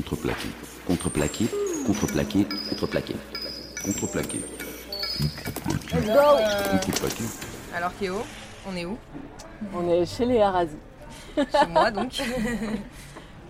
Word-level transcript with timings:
Contreplaqué. 0.00 0.48
Contreplaqué. 0.86 1.46
Contreplaqué. 1.86 2.46
Contreplaqué. 2.70 3.14
Contreplaqué. 3.84 4.40
Let's 5.92 6.06
go 6.06 6.38
Contreplaqué. 6.70 7.24
Alors 7.76 7.92
Kéo, 7.98 8.22
on 8.66 8.76
est 8.76 8.86
où? 8.86 8.96
On 9.74 9.90
est 9.90 10.06
chez 10.06 10.24
les 10.24 10.40
Harazi. 10.40 10.76
Chez 11.36 11.66
moi 11.68 11.90
donc. 11.90 12.12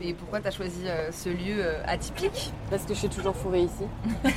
Et 0.03 0.15
pourquoi 0.15 0.41
t'as 0.41 0.51
choisi 0.51 0.89
euh, 0.89 1.13
ce 1.13 1.29
lieu 1.29 1.57
euh, 1.59 1.83
atypique? 1.87 2.53
Parce 2.71 2.85
que 2.85 2.95
je 2.95 2.99
suis 3.01 3.09
toujours 3.11 3.37
fourrée 3.37 3.63
ici. 3.63 3.85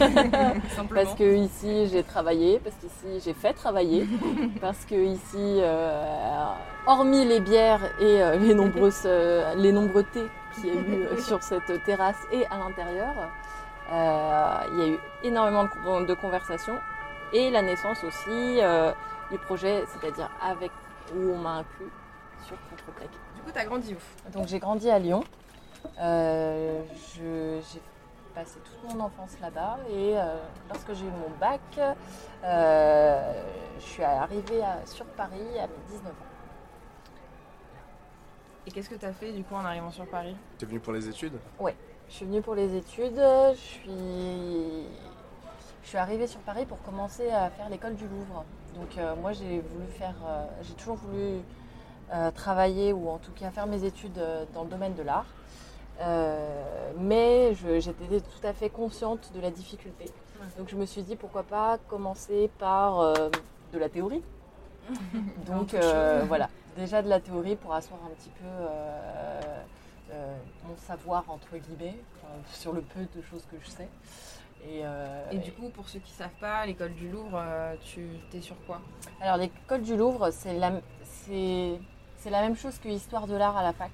Simplement. 0.75 1.03
Parce 1.03 1.15
que 1.15 1.35
ici 1.35 1.87
j'ai 1.87 2.03
travaillé, 2.03 2.59
parce 2.59 2.75
qu'ici 2.75 3.21
j'ai 3.23 3.33
fait 3.33 3.53
travailler, 3.53 4.05
parce 4.61 4.83
que 4.85 4.95
ici, 4.95 5.37
euh, 5.37 6.45
hormis 6.85 7.23
les 7.25 7.39
bières 7.39 7.83
et 8.01 8.21
euh, 8.21 8.35
les 8.37 8.53
nombreuses, 8.53 9.03
euh, 9.05 9.55
les 9.55 9.71
nombreux 9.71 10.03
thés 10.03 10.25
qu'il 10.55 10.65
y 10.67 10.71
a 10.71 10.73
eu 11.15 11.21
sur 11.21 11.41
cette 11.41 11.81
terrasse 11.85 12.19
et 12.33 12.45
à 12.47 12.57
l'intérieur, 12.57 13.13
euh, 13.91 14.53
il 14.73 14.79
y 14.79 14.81
a 14.83 14.87
eu 14.87 14.99
énormément 15.23 15.63
de, 15.63 15.69
con- 15.69 16.01
de 16.01 16.13
conversations 16.13 16.77
et 17.31 17.49
la 17.51 17.61
naissance 17.61 18.03
aussi 18.03 18.59
euh, 18.59 18.91
du 19.31 19.37
projet, 19.37 19.83
c'est-à-dire 19.87 20.29
avec 20.41 20.71
où 21.15 21.31
on 21.31 21.37
m'a 21.37 21.59
inclus 21.59 21.89
sur 22.45 22.57
Contreplaqué. 22.69 23.17
Du 23.35 23.41
coup, 23.43 23.51
t'as 23.53 23.63
grandi 23.63 23.93
où? 23.95 24.31
Donc 24.37 24.47
j'ai 24.47 24.59
grandi 24.59 24.89
à 24.89 24.99
Lyon. 24.99 25.23
Euh, 25.99 26.81
je- 27.15 27.61
j'ai 27.71 27.81
passé 28.33 28.59
toute 28.59 28.93
mon 28.95 28.99
enfance 29.03 29.37
là-bas 29.41 29.77
et 29.89 30.17
euh, 30.17 30.37
lorsque 30.69 30.93
j'ai 30.93 31.05
eu 31.05 31.09
mon 31.09 31.29
bac, 31.39 31.61
euh, 32.43 33.43
je 33.77 33.83
suis 33.83 34.03
arrivée 34.03 34.63
à- 34.63 34.85
sur 34.85 35.05
Paris 35.05 35.59
à 35.59 35.67
mes 35.67 35.83
19 35.89 36.11
ans. 36.11 36.25
Et 38.65 38.71
qu'est-ce 38.71 38.89
que 38.89 38.95
t'as 38.95 39.11
fait 39.11 39.31
du 39.33 39.43
coup 39.43 39.55
en 39.55 39.65
arrivant 39.65 39.91
sur 39.91 40.05
Paris? 40.07 40.35
T'es 40.57 40.65
venu 40.65 40.79
pour 40.79 40.93
les 40.93 41.07
études? 41.07 41.33
Je 42.09 42.17
suis 42.17 42.25
venue 42.25 42.41
pour 42.41 42.53
les 42.53 42.75
études. 42.75 43.17
Je 43.17 43.55
suis, 43.59 44.85
je 45.83 45.87
suis 45.87 45.97
arrivée 45.97 46.27
sur 46.27 46.39
Paris 46.41 46.65
pour 46.65 46.79
commencer 46.83 47.29
à 47.31 47.49
faire 47.49 47.69
l'école 47.69 47.95
du 47.95 48.07
Louvre. 48.07 48.43
Donc 48.75 48.97
euh, 48.97 49.15
moi 49.15 49.33
j'ai 49.33 49.61
voulu 49.61 49.87
faire, 49.97 50.15
euh, 50.25 50.45
j'ai 50.61 50.73
toujours 50.73 50.95
voulu 50.97 51.39
euh, 52.13 52.29
travailler 52.31 52.93
ou 52.93 53.09
en 53.09 53.17
tout 53.17 53.31
cas 53.31 53.49
faire 53.51 53.65
mes 53.67 53.83
études 53.83 54.17
euh, 54.19 54.45
dans 54.53 54.63
le 54.63 54.69
domaine 54.69 54.93
de 54.93 55.01
l'art. 55.01 55.25
Euh, 56.03 56.91
mais 56.97 57.53
j'étais 57.79 58.19
tout 58.19 58.47
à 58.47 58.53
fait 58.53 58.69
consciente 58.69 59.31
de 59.33 59.41
la 59.41 59.51
difficulté. 59.51 60.05
Donc 60.57 60.69
je 60.69 60.75
me 60.75 60.85
suis 60.85 61.01
dit 61.03 61.15
pourquoi 61.15 61.43
pas 61.43 61.77
commencer 61.87 62.49
par 62.59 62.99
euh, 62.99 63.29
de 63.71 63.79
la 63.79 63.89
théorie. 63.89 64.21
Donc 65.47 65.73
euh, 65.73 66.25
voilà, 66.27 66.49
déjà 66.75 67.01
de 67.01 67.07
la 67.07 67.19
théorie 67.21 67.55
pour 67.55 67.73
asseoir 67.73 67.99
un 68.05 68.09
petit 68.09 68.29
peu 68.29 68.45
euh, 70.11 70.35
mon 70.67 70.75
savoir 70.77 71.23
entre 71.29 71.57
guillemets 71.57 71.95
euh, 72.23 72.27
sur 72.51 72.73
le 72.73 72.81
peu 72.81 73.07
de 73.15 73.21
choses 73.21 73.45
que 73.49 73.57
je 73.63 73.69
sais. 73.69 73.87
Et, 74.65 74.81
euh, 74.83 75.31
Et 75.31 75.37
du 75.37 75.51
coup, 75.51 75.69
pour 75.69 75.89
ceux 75.89 75.99
qui 75.99 76.11
savent 76.11 76.29
pas, 76.39 76.65
l'école 76.65 76.93
du 76.93 77.09
Louvre, 77.09 77.41
tu 77.83 78.07
t'es 78.31 78.41
sur 78.41 78.55
quoi? 78.65 78.79
Alors 79.21 79.37
l'école 79.37 79.81
du 79.81 79.97
Louvre, 79.97 80.31
c'est 80.31 80.57
la, 80.57 80.71
c'est, 81.03 81.79
c'est 82.17 82.29
la 82.29 82.41
même 82.41 82.55
chose 82.55 82.77
que 82.79 82.87
Histoire 82.87 83.27
de 83.27 83.35
l'art 83.35 83.57
à 83.57 83.63
la 83.63 83.73
fac. 83.73 83.91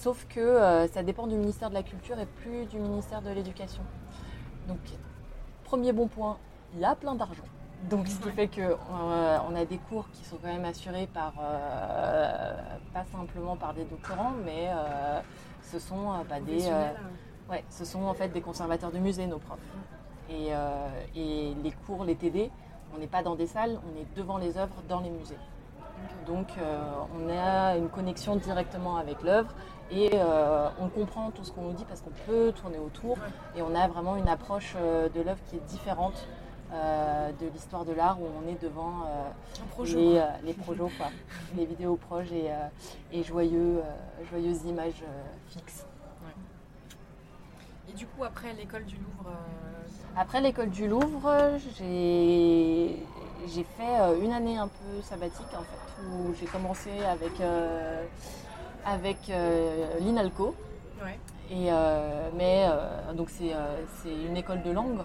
Sauf 0.00 0.26
que 0.28 0.40
euh, 0.40 0.86
ça 0.88 1.02
dépend 1.02 1.26
du 1.26 1.36
ministère 1.36 1.70
de 1.70 1.74
la 1.74 1.82
Culture 1.82 2.18
et 2.18 2.26
plus 2.26 2.66
du 2.66 2.78
ministère 2.78 3.22
de 3.22 3.30
l'Éducation. 3.30 3.82
Donc, 4.68 4.78
premier 5.64 5.92
bon 5.92 6.08
point, 6.08 6.36
il 6.74 6.80
y 6.80 6.84
a 6.84 6.94
plein 6.94 7.14
d'argent. 7.14 7.44
Donc, 7.88 8.08
ce 8.08 8.18
qui 8.18 8.30
fait 8.30 8.48
qu'on 8.48 8.76
on 9.48 9.54
a 9.54 9.64
des 9.64 9.78
cours 9.78 10.08
qui 10.12 10.24
sont 10.24 10.36
quand 10.36 10.48
même 10.52 10.64
assurés 10.64 11.08
par, 11.12 11.34
euh, 11.40 12.54
pas 12.92 13.04
simplement 13.04 13.56
par 13.56 13.74
des 13.74 13.84
doctorants, 13.84 14.32
mais 14.44 14.68
euh, 14.68 15.20
ce 15.62 15.78
sont 15.78 16.10
euh, 16.12 16.24
bah, 16.28 16.40
des, 16.40 16.66
euh, 16.66 16.92
Ouais, 17.50 17.62
ce 17.68 17.84
sont 17.84 18.04
en 18.04 18.14
fait 18.14 18.28
des 18.28 18.40
conservateurs 18.40 18.90
de 18.90 18.98
musée, 18.98 19.26
nos 19.26 19.38
profs. 19.38 19.58
Et, 20.30 20.48
euh, 20.50 20.88
et 21.14 21.54
les 21.62 21.72
cours, 21.86 22.04
les 22.04 22.14
TD, 22.14 22.50
on 22.94 22.98
n'est 22.98 23.06
pas 23.06 23.22
dans 23.22 23.34
des 23.34 23.46
salles, 23.46 23.78
on 23.86 24.00
est 24.00 24.06
devant 24.16 24.38
les 24.38 24.56
œuvres 24.56 24.82
dans 24.88 25.00
les 25.00 25.10
musées. 25.10 25.36
Donc 26.26 26.48
euh, 26.58 26.80
on 27.18 27.28
a 27.28 27.76
une 27.76 27.88
connexion 27.88 28.36
directement 28.36 28.96
avec 28.96 29.22
l'œuvre 29.22 29.54
et 29.90 30.10
euh, 30.14 30.68
on 30.80 30.88
comprend 30.88 31.30
tout 31.30 31.44
ce 31.44 31.52
qu'on 31.52 31.62
nous 31.62 31.72
dit 31.72 31.84
parce 31.84 32.00
qu'on 32.00 32.10
peut 32.26 32.52
tourner 32.52 32.78
autour 32.78 33.16
et 33.56 33.62
on 33.62 33.74
a 33.74 33.86
vraiment 33.88 34.16
une 34.16 34.28
approche 34.28 34.74
euh, 34.76 35.08
de 35.10 35.20
l'œuvre 35.20 35.40
qui 35.48 35.56
est 35.56 35.66
différente 35.66 36.26
euh, 36.72 37.30
de 37.40 37.46
l'histoire 37.52 37.84
de 37.84 37.92
l'art 37.92 38.20
où 38.20 38.26
on 38.42 38.48
est 38.48 38.60
devant 38.60 39.04
les, 39.84 40.16
euh, 40.18 40.26
les 40.42 40.54
projos, 40.54 40.90
quoi, 40.96 41.08
les 41.56 41.66
vidéos 41.66 41.96
proches 41.96 42.32
et, 42.32 42.48
et 43.12 43.22
joyeux, 43.22 43.82
joyeuses 44.30 44.64
images 44.64 45.04
fixes. 45.48 45.86
Et 47.88 47.92
du 47.92 48.06
coup, 48.06 48.24
après 48.24 48.54
l'école 48.54 48.84
du 48.86 48.96
Louvre, 48.96 49.30
Après 50.16 50.40
l'école 50.40 50.70
du 50.70 50.88
Louvre, 50.88 51.58
j'ai 51.78 52.96
fait 53.76 54.18
une 54.20 54.32
année 54.32 54.56
un 54.56 54.68
peu 54.68 55.02
sabbatique 55.02 55.52
en 55.54 55.62
fait, 55.62 55.83
où 56.02 56.34
j'ai 56.38 56.46
commencé 56.46 56.90
avec, 57.04 57.40
euh, 57.40 58.04
avec 58.84 59.30
euh, 59.30 59.98
l'INALCO. 60.00 60.54
Ouais. 61.02 61.18
Et, 61.50 61.70
euh, 61.70 62.30
mais 62.36 62.66
donc 63.14 63.28
c'est 63.30 63.52
une 64.08 64.36
école 64.36 64.62
de 64.62 64.70
langue 64.70 65.00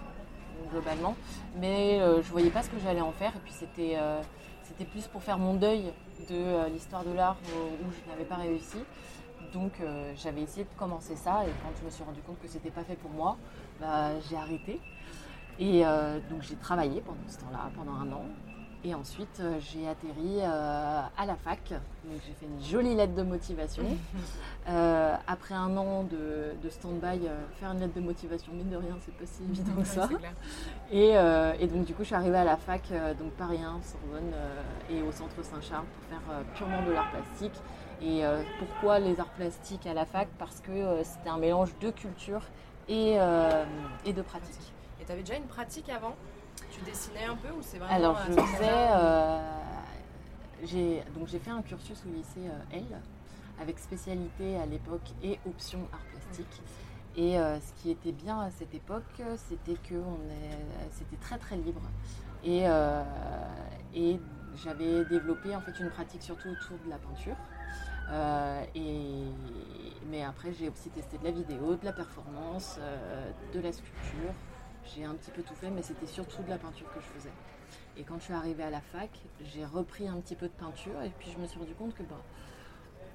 globalement, 0.70 1.14
mais 1.56 1.98
je 1.98 2.30
voyais 2.30 2.50
pas 2.50 2.62
ce 2.62 2.70
que 2.70 2.78
j'allais 2.78 3.00
en 3.00 3.12
faire 3.12 3.32
et 3.36 3.40
puis 3.44 3.52
c'était 3.52 3.98
c'était 4.62 4.84
plus 4.84 5.06
pour 5.08 5.22
faire 5.22 5.38
mon 5.38 5.54
deuil 5.54 5.92
de 6.30 6.68
l'histoire 6.72 7.04
de 7.04 7.12
l'art 7.12 7.36
où, 7.44 7.86
où 7.86 7.90
je 7.92 8.10
n'avais 8.10 8.24
pas 8.24 8.36
réussi. 8.36 8.78
Donc 9.52 9.72
euh, 9.80 10.12
j'avais 10.16 10.42
essayé 10.42 10.64
de 10.64 10.78
commencer 10.78 11.16
ça 11.16 11.42
et 11.44 11.50
quand 11.62 11.72
je 11.78 11.84
me 11.84 11.90
suis 11.90 12.04
rendu 12.04 12.20
compte 12.20 12.40
que 12.40 12.48
c'était 12.48 12.70
pas 12.70 12.84
fait 12.84 12.94
pour 12.94 13.10
moi, 13.10 13.36
bah, 13.80 14.10
j'ai 14.28 14.36
arrêté. 14.36 14.80
Et 15.58 15.84
euh, 15.84 16.18
donc 16.30 16.42
j'ai 16.42 16.56
travaillé 16.56 17.00
pendant 17.00 17.18
ce 17.26 17.38
temps-là, 17.38 17.70
pendant 17.74 17.94
un 17.94 18.12
an. 18.12 18.24
Et 18.82 18.94
ensuite 18.94 19.40
euh, 19.40 19.58
j'ai 19.60 19.86
atterri 19.86 20.38
euh, 20.40 21.02
à 21.16 21.26
la 21.26 21.36
fac. 21.36 21.60
Donc 21.68 22.18
j'ai 22.26 22.32
fait 22.32 22.46
une 22.46 22.62
jolie 22.64 22.94
lettre 22.94 23.14
de 23.14 23.22
motivation. 23.22 23.84
Euh, 24.68 25.16
après 25.26 25.54
un 25.54 25.74
an 25.78 26.04
de, 26.04 26.52
de 26.62 26.68
stand-by, 26.68 27.26
euh, 27.26 27.40
faire 27.58 27.72
une 27.72 27.80
lettre 27.80 27.94
de 27.94 28.00
motivation, 28.00 28.52
mine 28.52 28.68
de 28.68 28.76
rien, 28.76 28.94
c'est 29.00 29.14
pas 29.14 29.24
si 29.24 29.42
évident 29.42 29.72
que 29.80 29.84
ça. 29.86 30.08
Et, 30.92 31.14
et 31.58 31.66
donc 31.66 31.86
du 31.86 31.94
coup 31.94 32.02
je 32.02 32.08
suis 32.08 32.14
arrivée 32.14 32.36
à 32.36 32.44
la 32.44 32.56
fac, 32.56 32.82
donc 33.18 33.32
Paris 33.32 33.58
1, 33.58 33.80
Sorbonne 33.82 34.32
et 34.90 35.02
au 35.02 35.10
centre 35.10 35.42
Saint-Charles 35.42 35.86
pour 35.86 36.04
faire 36.04 36.44
purement 36.54 36.82
de 36.86 36.92
l'art 36.92 37.10
plastique. 37.10 37.58
Et 38.02 38.22
pourquoi 38.58 38.98
les 39.00 39.18
arts 39.18 39.30
plastiques 39.30 39.86
à 39.86 39.94
la 39.94 40.04
fac? 40.04 40.28
Parce 40.38 40.60
que 40.60 41.02
c'était 41.02 41.30
un 41.30 41.38
mélange 41.38 41.76
de 41.80 41.90
culture 41.90 42.42
et, 42.88 43.14
et 44.04 44.12
de 44.12 44.22
pratique. 44.22 44.72
Et 45.00 45.04
tu 45.04 45.10
avais 45.10 45.22
déjà 45.22 45.36
une 45.36 45.48
pratique 45.48 45.88
avant? 45.88 46.14
Tu 46.70 46.80
dessinais 46.82 47.24
un 47.24 47.36
peu 47.36 47.48
ou 47.48 47.62
c'est 47.62 47.78
vraiment 47.78 47.94
Alors 47.94 48.16
à 48.16 48.26
je 48.26 48.32
faisais, 48.32 48.88
euh, 48.92 49.40
j'ai 50.64 51.02
donc 51.14 51.26
j'ai 51.28 51.38
fait 51.38 51.50
un 51.50 51.62
cursus 51.62 52.02
au 52.06 52.14
lycée 52.14 52.48
euh, 52.48 52.76
L 52.76 52.84
avec 53.60 53.78
spécialité 53.78 54.56
à 54.56 54.66
l'époque 54.66 55.10
et 55.22 55.38
option 55.46 55.80
art 55.92 56.00
plastique. 56.12 56.62
Et 57.16 57.38
euh, 57.38 57.58
ce 57.58 57.82
qui 57.82 57.90
était 57.90 58.12
bien 58.12 58.40
à 58.40 58.50
cette 58.50 58.74
époque, 58.74 59.20
c'était 59.48 59.78
que 59.88 59.96
c'était 60.92 61.16
très 61.20 61.38
très 61.38 61.56
libre. 61.56 61.82
Et, 62.44 62.68
euh, 62.68 63.02
et 63.94 64.18
j'avais 64.56 65.04
développé 65.04 65.54
en 65.54 65.60
fait 65.60 65.78
une 65.80 65.90
pratique 65.90 66.22
surtout 66.22 66.48
autour 66.48 66.78
de 66.84 66.90
la 66.90 66.96
peinture. 66.96 67.36
Euh, 68.12 68.64
et, 68.74 69.24
mais 70.10 70.24
après, 70.24 70.52
j'ai 70.52 70.68
aussi 70.68 70.90
testé 70.90 71.18
de 71.18 71.24
la 71.24 71.30
vidéo, 71.30 71.76
de 71.76 71.84
la 71.84 71.92
performance, 71.92 72.76
euh, 72.80 73.30
de 73.52 73.60
la 73.60 73.72
sculpture. 73.72 74.32
J'ai 74.96 75.04
un 75.04 75.14
petit 75.14 75.30
peu 75.30 75.42
tout 75.42 75.54
fait, 75.54 75.70
mais 75.70 75.82
c'était 75.82 76.06
surtout 76.06 76.42
de 76.42 76.50
la 76.50 76.58
peinture 76.58 76.86
que 76.92 77.00
je 77.00 77.06
faisais. 77.06 77.32
Et 77.96 78.02
quand 78.02 78.18
je 78.18 78.24
suis 78.24 78.34
arrivée 78.34 78.62
à 78.62 78.70
la 78.70 78.80
fac, 78.80 79.10
j'ai 79.42 79.64
repris 79.64 80.08
un 80.08 80.16
petit 80.20 80.34
peu 80.34 80.46
de 80.46 80.52
peinture 80.52 81.00
et 81.04 81.10
puis 81.18 81.30
je 81.30 81.38
me 81.38 81.46
suis 81.46 81.58
rendu 81.58 81.74
compte 81.74 81.94
que 81.94 82.02
bah, 82.02 82.20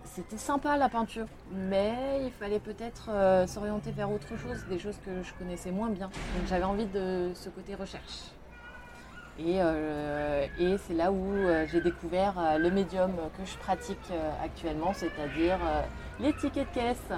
c'était 0.06 0.38
sympa 0.38 0.78
la 0.78 0.88
peinture, 0.88 1.26
mais 1.52 2.22
il 2.24 2.32
fallait 2.32 2.60
peut-être 2.60 3.10
euh, 3.10 3.48
s'orienter 3.48 3.92
vers 3.92 4.12
autre 4.12 4.38
chose, 4.38 4.66
des 4.70 4.80
choses 4.80 4.98
que 5.06 5.24
je 5.24 5.34
connaissais 5.34 5.72
moins 5.72 5.90
bien. 5.90 6.08
Donc 6.08 6.48
j'avais 6.48 6.64
envie 6.64 6.86
de 6.86 7.32
ce 7.34 7.50
côté 7.50 7.76
recherche. 7.76 8.32
Et, 9.38 9.62
euh, 9.62 10.46
c'est 10.88 10.94
là 10.94 11.12
où 11.12 11.34
euh, 11.34 11.66
j'ai 11.70 11.82
découvert 11.82 12.58
le 12.58 12.70
médium 12.72 13.12
que 13.38 13.44
je 13.44 13.58
pratique 13.58 14.12
actuellement, 14.42 14.94
c'est-à-dire 14.94 15.60
les 16.20 16.32
tickets 16.34 16.70
de 16.70 16.74
caisse. 16.74 17.12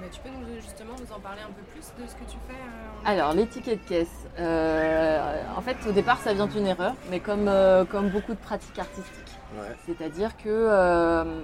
Mais 0.00 0.08
tu 0.10 0.20
peux 0.20 0.28
nous, 0.28 0.60
justement 0.60 0.94
nous 0.98 1.12
en 1.12 1.18
parler 1.18 1.40
un 1.42 1.50
peu 1.50 1.62
plus 1.72 1.80
de 1.80 2.08
ce 2.08 2.14
que 2.14 2.30
tu 2.30 2.36
fais 2.46 2.54
euh, 2.54 3.00
Alors, 3.04 3.32
les 3.32 3.46
tickets 3.46 3.82
de 3.82 3.88
caisse, 3.88 4.26
euh, 4.38 5.42
en 5.56 5.60
fait, 5.60 5.76
au 5.88 5.92
départ, 5.92 6.18
ça 6.18 6.32
vient 6.34 6.46
d'une 6.46 6.66
erreur, 6.66 6.94
mais 7.10 7.18
comme, 7.18 7.48
euh, 7.48 7.84
comme 7.84 8.08
beaucoup 8.10 8.32
de 8.32 8.38
pratiques 8.38 8.78
artistiques. 8.78 9.38
Ouais. 9.56 9.74
C'est-à-dire 9.86 10.36
que 10.36 10.48
euh, 10.48 11.42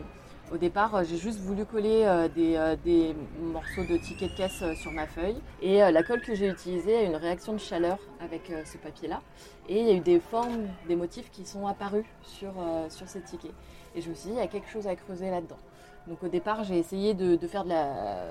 au 0.53 0.57
départ, 0.57 1.03
j'ai 1.05 1.17
juste 1.17 1.41
voulu 1.41 1.65
coller 1.65 2.07
des, 2.37 2.77
des 2.85 3.17
morceaux 3.41 3.83
de 3.83 3.97
tickets 3.97 4.31
de 4.31 4.37
caisse 4.37 4.63
sur 4.81 4.93
ma 4.93 5.07
feuille. 5.07 5.41
Et 5.63 5.79
la 5.79 6.03
colle 6.03 6.21
que 6.21 6.35
j'ai 6.35 6.49
utilisée 6.49 6.97
a 6.97 7.03
une 7.03 7.17
réaction 7.17 7.55
de 7.55 7.59
chaleur 7.59 7.97
avec 8.21 8.53
ce 8.67 8.77
papier-là. 8.77 9.21
Et 9.71 9.81
il 9.81 9.87
y 9.87 9.91
a 9.91 9.95
eu 9.95 10.01
des 10.01 10.21
formes, 10.21 10.69
des 10.87 10.97
motifs 10.97 11.31
qui 11.33 11.47
sont 11.47 11.67
apparus 11.67 12.05
sur, 12.23 12.53
sur 12.91 13.09
ces 13.09 13.23
tickets. 13.23 13.55
Et 13.97 14.03
je 14.03 14.11
me 14.11 14.15
suis 14.15 14.29
dit, 14.29 14.37
il 14.37 14.39
y 14.39 14.43
a 14.43 14.47
quelque 14.47 14.69
chose 14.69 14.87
à 14.87 14.95
creuser 14.95 15.31
là-dedans. 15.31 15.59
Donc 16.07 16.23
au 16.23 16.29
départ, 16.29 16.65
j'ai 16.65 16.79
essayé 16.79 17.15
de, 17.15 17.37
de 17.37 17.47
faire 17.47 17.65
de 17.65 17.71
la, 17.71 18.27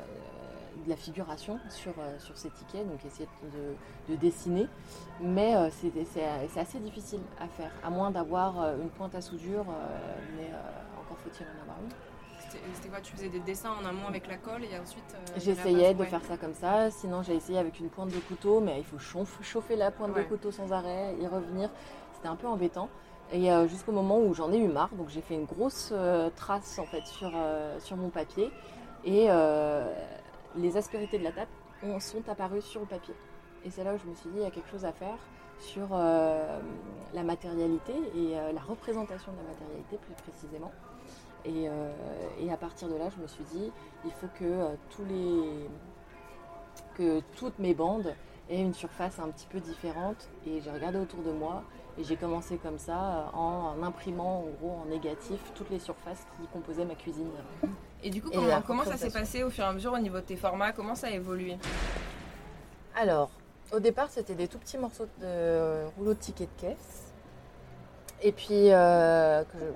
de 0.85 0.89
la 0.89 0.95
figuration 0.95 1.59
sur, 1.69 1.93
euh, 1.99 2.19
sur 2.19 2.37
ces 2.37 2.49
tickets, 2.49 2.87
donc 2.87 3.03
essayer 3.05 3.27
de, 3.43 4.13
de 4.13 4.19
dessiner. 4.19 4.67
Mais 5.21 5.55
euh, 5.55 5.69
c'est 5.71 6.59
assez 6.59 6.79
difficile 6.79 7.21
à 7.39 7.47
faire, 7.47 7.71
à 7.83 7.89
moins 7.89 8.11
d'avoir 8.11 8.61
euh, 8.61 8.75
une 8.81 8.89
pointe 8.89 9.15
à 9.15 9.21
soudure, 9.21 9.65
euh, 9.69 10.15
mais 10.37 10.49
euh, 10.51 11.01
encore 11.01 11.17
faut-il 11.17 11.45
en 11.47 11.61
avoir 11.63 11.77
une. 11.83 11.89
C'était 12.75 12.89
quoi? 12.89 13.01
Tu 13.01 13.13
faisais 13.13 13.29
des 13.29 13.39
dessins 13.39 13.71
en 13.81 13.83
amont 13.83 14.07
avec 14.07 14.27
la 14.27 14.37
colle 14.37 14.63
et 14.65 14.77
ensuite. 14.77 15.15
J'essayais 15.37 15.95
de 15.95 15.99
ouais. 16.01 16.05
faire 16.05 16.23
ça 16.23 16.37
comme 16.37 16.53
ça, 16.53 16.91
sinon 16.91 17.23
j'ai 17.23 17.33
essayé 17.35 17.57
avec 17.57 17.79
une 17.79 17.89
pointe 17.89 18.11
de 18.11 18.19
couteau, 18.19 18.59
mais 18.59 18.77
il 18.77 18.83
faut 18.83 18.99
chauffe- 18.99 19.41
chauffer 19.41 19.75
la 19.75 19.89
pointe 19.89 20.13
Ouais. 20.15 20.21
de 20.23 20.27
couteau 20.27 20.51
sans 20.51 20.71
arrêt, 20.71 21.15
y 21.19 21.25
revenir. 21.25 21.71
C'était 22.13 22.27
un 22.27 22.35
peu 22.35 22.45
embêtant. 22.45 22.89
Et 23.33 23.51
euh, 23.51 23.67
jusqu'au 23.67 23.91
moment 23.91 24.19
où 24.19 24.33
j'en 24.33 24.51
ai 24.53 24.57
eu 24.59 24.67
marre, 24.67 24.93
donc 24.93 25.09
j'ai 25.09 25.21
fait 25.21 25.33
une 25.33 25.45
grosse 25.45 25.89
euh, 25.91 26.29
trace 26.35 26.77
en 26.79 26.85
fait 26.85 27.05
sur, 27.07 27.31
euh, 27.35 27.79
sur 27.79 27.97
mon 27.97 28.09
papier 28.09 28.51
et 29.05 29.27
les 30.55 30.77
aspérités 30.77 31.17
de 31.19 31.23
la 31.25 31.31
table 31.33 31.49
ont- 31.83 31.99
sont 31.99 32.29
apparues 32.29 32.61
sur 32.61 32.79
le 32.81 32.87
papier. 32.87 33.13
Et 33.65 33.69
c'est 33.69 33.83
là 33.83 33.93
où 33.93 33.97
je 33.97 34.07
me 34.09 34.15
suis 34.15 34.29
dit 34.29 34.37
il 34.37 34.43
y 34.43 34.45
a 34.45 34.51
quelque 34.51 34.69
chose 34.69 34.85
à 34.85 34.93
faire 34.93 35.17
sur 35.59 35.89
la 35.91 37.23
matérialité 37.23 37.91
et 38.15 38.35
la 38.53 38.61
représentation 38.61 39.31
de 39.33 39.37
la 39.37 39.43
matérialité 39.43 39.97
plus 39.97 40.13
précisément. 40.23 40.71
Et, 41.43 41.67
et 42.39 42.51
à 42.53 42.55
partir 42.55 42.87
de 42.87 42.95
là, 42.95 43.09
je 43.09 43.21
me 43.21 43.27
suis 43.27 43.43
dit, 43.45 43.71
il 44.05 44.11
faut 44.11 44.27
que 44.39 44.67
tous 44.95 45.03
les, 45.05 45.67
que 46.95 47.19
toutes 47.35 47.59
mes 47.59 47.73
bandes 47.73 48.15
aient 48.49 48.61
une 48.61 48.73
surface 48.73 49.19
un 49.19 49.29
petit 49.29 49.47
peu 49.47 49.59
différente. 49.59 50.29
Et 50.47 50.61
j'ai 50.61 50.71
regardé 50.71 50.97
autour 50.99 51.21
de 51.23 51.31
moi 51.31 51.63
et 51.97 52.03
j'ai 52.03 52.15
commencé 52.15 52.57
comme 52.57 52.79
ça 52.79 52.93
euh, 52.97 53.37
en 53.37 53.83
imprimant 53.83 54.39
en 54.39 54.49
gros 54.59 54.81
en 54.81 54.85
négatif 54.85 55.39
toutes 55.55 55.69
les 55.69 55.79
surfaces 55.79 56.25
qui 56.37 56.47
composaient 56.47 56.85
ma 56.85 56.95
cuisine. 56.95 57.29
Et 58.03 58.09
du 58.09 58.21
coup, 58.21 58.29
Et 58.31 58.37
comment, 58.65 58.83
ça 58.83 58.97
s'est 58.97 59.11
passé 59.11 59.43
au 59.43 59.49
fur 59.49 59.63
et 59.63 59.67
à 59.67 59.73
mesure 59.73 59.93
au 59.93 59.99
niveau 59.99 60.17
de 60.17 60.21
tes 60.25 60.35
formats? 60.35 60.73
Comment 60.73 60.95
ça 60.95 61.07
a 61.07 61.11
évolué? 61.11 61.57
Alors, 62.95 63.29
au 63.71 63.79
départ, 63.79 64.09
c'était 64.09 64.35
des 64.35 64.47
tout 64.47 64.57
petits 64.59 64.77
morceaux 64.77 65.05
de 65.05 65.23
euh, 65.23 65.87
rouleaux 65.97 66.13
de 66.13 66.19
tickets 66.19 66.49
de 66.57 66.61
caisse. 66.61 67.13
Et 68.21 68.31
puis, 68.31 68.71
euh, 68.71 69.43
que 69.43 69.57
euh, 69.57 69.71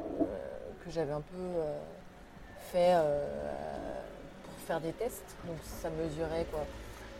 j'avais 0.90 1.12
un 1.12 1.22
peu 1.22 1.38
euh, 1.38 1.80
fait 2.72 2.94
euh, 2.96 3.25
pour 4.44 4.54
faire 4.66 4.81
des 4.81 4.92
tests. 4.92 5.36
Donc, 5.46 5.58
ça 5.63 5.90
mesurait 5.90 6.46
quoi, 6.52 6.66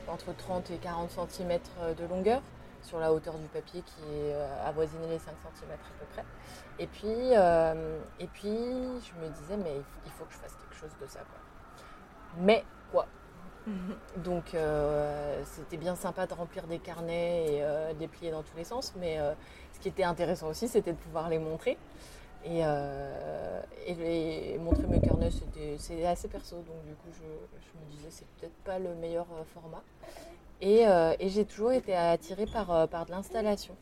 entre 0.08 0.36
30 0.36 0.72
et 0.72 0.78
40 0.78 1.10
cm 1.30 1.60
de 1.98 2.06
longueur 2.06 2.42
sur 2.82 3.00
la 3.00 3.12
hauteur 3.14 3.36
du 3.36 3.48
papier 3.48 3.82
qui 3.82 4.02
est 4.04 4.34
euh, 4.34 4.66
avoisinait 4.68 5.08
les 5.08 5.20
5 5.20 5.34
cm 5.60 5.72
à 5.72 6.00
peu 6.00 6.06
près. 6.14 6.26
Et 6.80 6.88
puis, 6.88 7.08
euh, 7.36 8.00
et 8.20 8.28
puis, 8.28 8.50
je 8.50 9.14
me 9.22 9.30
disais, 9.30 9.58
mais 9.58 9.74
il 10.06 10.12
faut, 10.12 10.26
que 10.26 10.34
je 10.34 10.38
fasse 10.38 10.54
quelque 10.56 10.76
chose 10.76 10.92
de 11.02 11.08
ça. 11.08 11.20
quoi. 11.20 11.40
Mais 12.40 12.64
quoi? 12.92 13.08
Donc 14.18 14.54
euh, 14.54 15.42
c'était 15.46 15.78
bien 15.78 15.96
sympa 15.96 16.26
de 16.28 16.34
remplir 16.34 16.68
des 16.68 16.80
carnets 16.80 17.54
et 17.54 17.64
euh, 17.64 17.94
de 17.94 18.00
les 18.00 18.08
plier 18.08 18.32
dans 18.32 18.44
tous 18.44 18.56
les 18.56 18.64
sens, 18.64 18.94
mais 18.98 19.20
ce 19.74 19.80
qui 19.80 19.90
était 19.90 20.04
intéressant 20.04 20.48
aussi 20.48 20.68
c'était 20.68 20.94
de 20.94 20.98
pouvoir 20.98 21.30
les 21.30 21.40
montrer. 21.40 21.78
Et, 22.46 22.60
et 22.60 23.96
les- 23.96 24.58
montrer 24.60 24.88
mes 24.88 25.02
carnets 25.02 25.32
c'était 25.32 25.76
c'est 25.80 26.06
assez 26.06 26.30
perso, 26.30 26.56
donc 26.58 26.82
du 26.86 26.94
coup 26.94 27.10
je, 27.12 27.24
je 27.60 27.80
me 27.80 27.92
disais 27.92 28.10
c'est 28.10 28.28
peut-être 28.38 28.56
pas 28.64 28.80
le 28.80 28.96
meilleur 28.96 29.26
format. 29.54 29.84
Et, 30.62 30.88
euh, 30.88 31.14
et 31.20 31.30
j'ai 31.30 31.46
toujours 31.46 31.72
été 31.72 31.96
attirée 31.96 32.48
par, 32.48 32.72
euh, 32.72 32.86
de 32.88 33.12
l'installation. 33.12 33.76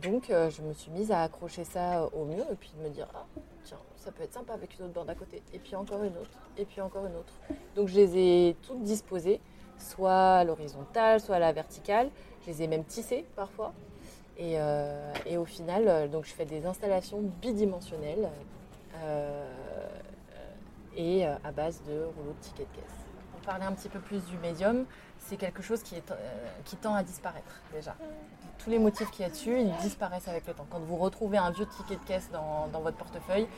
Donc 0.00 0.30
euh, 0.30 0.48
je 0.48 0.62
me 0.62 0.72
suis 0.72 0.90
mise 0.90 1.12
à 1.12 1.22
accrocher 1.22 1.64
ça 1.64 2.08
au 2.14 2.24
mur 2.24 2.44
et 2.50 2.54
puis 2.54 2.72
de 2.78 2.82
me 2.82 2.88
dire 2.88 3.08
ah 3.14 3.26
tiens 3.62 3.76
ça 3.96 4.10
peut 4.10 4.22
être 4.22 4.32
sympa 4.32 4.54
avec 4.54 4.78
une 4.78 4.86
autre 4.86 4.94
bande 4.94 5.10
à 5.10 5.14
côté 5.14 5.42
et 5.52 5.58
puis 5.58 5.76
encore 5.76 6.02
une 6.02 6.16
autre 6.16 6.30
et 6.56 6.64
puis 6.64 6.80
encore 6.80 7.04
une 7.04 7.14
autre. 7.14 7.34
Donc 7.76 7.88
je 7.88 7.96
les 7.96 8.16
ai 8.16 8.56
toutes 8.62 8.82
disposées, 8.82 9.38
soit 9.76 10.36
à 10.36 10.44
l'horizontale, 10.44 11.20
soit 11.20 11.36
à 11.36 11.38
la 11.38 11.52
verticale. 11.52 12.08
Je 12.40 12.46
les 12.50 12.62
ai 12.62 12.68
même 12.68 12.84
tissées 12.84 13.26
parfois. 13.36 13.74
Et, 14.38 14.56
au 15.36 15.44
final, 15.44 16.10
donc 16.10 16.24
je 16.24 16.32
fais 16.32 16.46
des 16.46 16.66
installations 16.66 17.20
bidimensionnelles 17.40 18.28
et 20.96 21.24
à 21.24 21.52
base 21.54 21.80
de 21.86 21.92
rouleaux 21.92 22.32
de 22.32 22.40
tickets 22.42 22.66
de 22.72 22.80
caisse. 22.80 23.01
Parler 23.44 23.64
un 23.64 23.72
petit 23.72 23.88
peu 23.88 23.98
plus 23.98 24.24
du 24.26 24.36
médium, 24.38 24.84
c'est 25.18 25.36
quelque 25.36 25.62
chose 25.62 25.82
euh, 25.92 26.00
qui 26.64 26.76
tend 26.76 26.94
à 26.94 27.02
disparaître 27.02 27.60
déjà. 27.72 27.94
Tous 28.58 28.70
les 28.70 28.78
motifs 28.78 29.10
qu'il 29.10 29.22
y 29.22 29.24
a 29.24 29.30
dessus, 29.30 29.60
ils 29.60 29.76
disparaissent 29.78 30.28
avec 30.28 30.46
le 30.46 30.54
temps. 30.54 30.66
Quand 30.70 30.78
vous 30.78 30.96
retrouvez 30.96 31.38
un 31.38 31.50
vieux 31.50 31.66
ticket 31.66 31.96
de 31.96 32.04
caisse 32.04 32.30
dans, 32.30 32.68
votre 32.80 32.96
portefeuille, 32.96 33.48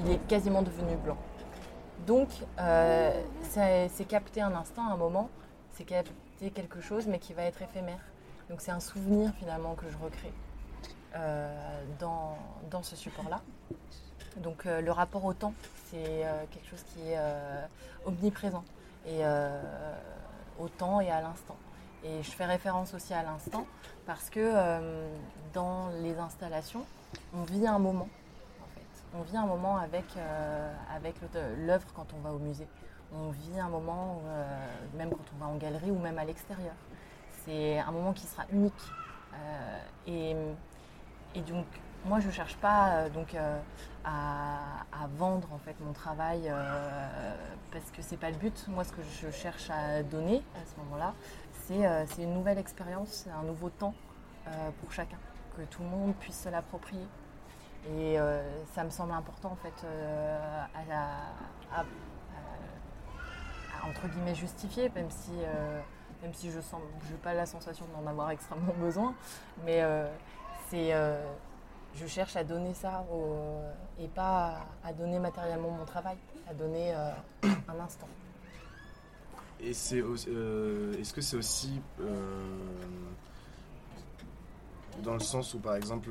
il 0.00 0.10
est 0.10 0.18
quasiment 0.28 0.62
devenu 0.62 0.96
blanc. 0.96 1.18
Donc, 2.06 2.28
euh, 2.58 3.22
c'est 3.42 4.08
capter 4.08 4.40
un 4.40 4.54
instant, 4.54 4.88
un 4.90 4.96
moment, 4.96 5.28
c'est 5.72 5.84
capter 5.84 6.50
quelque 6.54 6.80
chose, 6.80 7.06
mais 7.06 7.18
qui 7.18 7.34
va 7.34 7.42
être 7.42 7.60
éphémère. 7.60 8.00
Donc, 8.48 8.62
c'est 8.62 8.72
un 8.72 8.80
souvenir 8.80 9.32
finalement 9.38 9.74
que 9.74 9.88
je 9.90 9.96
recrée 9.98 10.32
euh, 11.16 11.84
dans, 12.00 12.82
ce 12.82 12.96
support-là. 12.96 13.42
Donc, 14.38 14.64
le 14.64 14.90
rapport 14.90 15.26
au 15.26 15.34
temps, 15.34 15.52
c'est 15.90 16.24
quelque 16.50 16.68
chose 16.68 16.82
qui 16.94 17.10
est 17.10 17.18
omniprésent, 18.06 18.64
et 19.06 19.24
euh, 19.24 19.60
au 20.58 20.68
temps 20.68 21.00
et 21.00 21.10
à 21.10 21.20
l'instant. 21.20 21.56
Et 22.04 22.22
je 22.22 22.30
fais 22.30 22.44
référence 22.44 22.94
aussi 22.94 23.14
à 23.14 23.22
l'instant 23.22 23.66
parce 24.06 24.28
que 24.30 24.40
euh, 24.40 25.08
dans 25.52 25.90
les 26.02 26.18
installations, 26.18 26.84
on 27.34 27.42
vit 27.42 27.66
un 27.66 27.78
moment 27.78 28.08
en 28.60 28.68
fait. 28.74 29.18
On 29.18 29.22
vit 29.22 29.36
un 29.36 29.46
moment 29.46 29.76
avec, 29.76 30.04
euh, 30.16 30.74
avec 30.94 31.16
l'œuvre 31.58 31.86
quand 31.94 32.06
on 32.14 32.20
va 32.20 32.32
au 32.32 32.38
musée. 32.38 32.66
On 33.14 33.30
vit 33.30 33.60
un 33.60 33.68
moment, 33.68 34.22
même 34.96 35.10
quand 35.10 35.24
on 35.36 35.44
va 35.44 35.50
en 35.52 35.56
galerie 35.56 35.90
ou 35.90 35.98
même 35.98 36.16
à 36.16 36.24
l'extérieur. 36.24 36.72
C'est 37.44 37.78
un 37.78 37.90
moment 37.90 38.14
qui 38.14 38.26
sera 38.26 38.44
unique. 38.50 38.72
Et, 40.06 40.34
et 41.34 41.40
donc, 41.42 41.66
moi, 42.04 42.20
je 42.20 42.30
cherche 42.30 42.56
pas 42.56 42.88
euh, 42.88 43.08
donc, 43.10 43.34
euh, 43.34 43.58
à, 44.04 45.06
vendre 45.16 45.48
en 45.52 45.58
fait, 45.58 45.74
mon 45.80 45.92
travail 45.92 46.42
euh, 46.46 47.34
parce 47.70 47.90
que 47.90 48.02
c'est 48.02 48.16
pas 48.16 48.30
le 48.30 48.36
but. 48.36 48.66
Moi, 48.68 48.84
ce 48.84 48.92
que 48.92 49.02
je 49.02 49.30
cherche 49.30 49.70
à 49.70 50.02
donner 50.02 50.42
à 50.56 50.66
ce 50.66 50.76
moment-là, 50.84 51.14
c'est 51.66 52.22
une 52.22 52.34
nouvelle 52.34 52.58
expérience, 52.58 53.26
un 53.40 53.44
nouveau 53.44 53.70
temps 53.70 53.94
pour 54.80 54.92
chacun, 54.92 55.16
que 55.56 55.62
tout 55.62 55.82
le 55.82 55.88
monde 55.88 56.14
puisse 56.16 56.42
se 56.42 56.48
l'approprier. 56.48 57.06
Et 57.96 58.18
ça 58.74 58.84
me 58.84 58.90
semble 58.90 59.12
important 59.12 59.52
en 59.52 59.56
fait 59.56 59.86
à, 61.72 61.84
entre 63.88 64.08
guillemets 64.08 64.34
justifier, 64.34 64.90
même 64.90 65.10
si, 65.10 65.32
même 66.22 66.34
si 66.34 66.50
je 66.50 66.60
sens, 66.60 66.82
je 67.06 67.12
n'ai 67.12 67.18
pas 67.18 67.32
la 67.32 67.46
sensation 67.46 67.86
d'en 67.96 68.10
avoir 68.10 68.30
extrêmement 68.30 68.74
besoin, 68.78 69.14
mais 69.64 69.82
c'est, 70.68 70.92
je 71.94 72.06
cherche 72.06 72.36
à 72.36 72.44
donner 72.44 72.74
ça 72.74 73.04
au- 73.12 73.60
et 74.02 74.08
pas 74.08 74.64
à, 74.84 74.88
à 74.88 74.92
donner 74.92 75.18
matériellement 75.18 75.70
mon 75.70 75.84
travail, 75.84 76.16
à 76.48 76.54
donner 76.54 76.94
euh, 76.94 77.10
un 77.68 77.80
instant. 77.80 78.08
Et 79.60 79.72
c'est 79.74 80.02
euh, 80.02 80.98
est-ce 80.98 81.12
que 81.12 81.20
c'est 81.20 81.36
aussi 81.36 81.80
euh, 82.00 82.56
dans 85.02 85.14
le 85.14 85.20
sens 85.20 85.54
où 85.54 85.58
par 85.58 85.76
exemple 85.76 86.10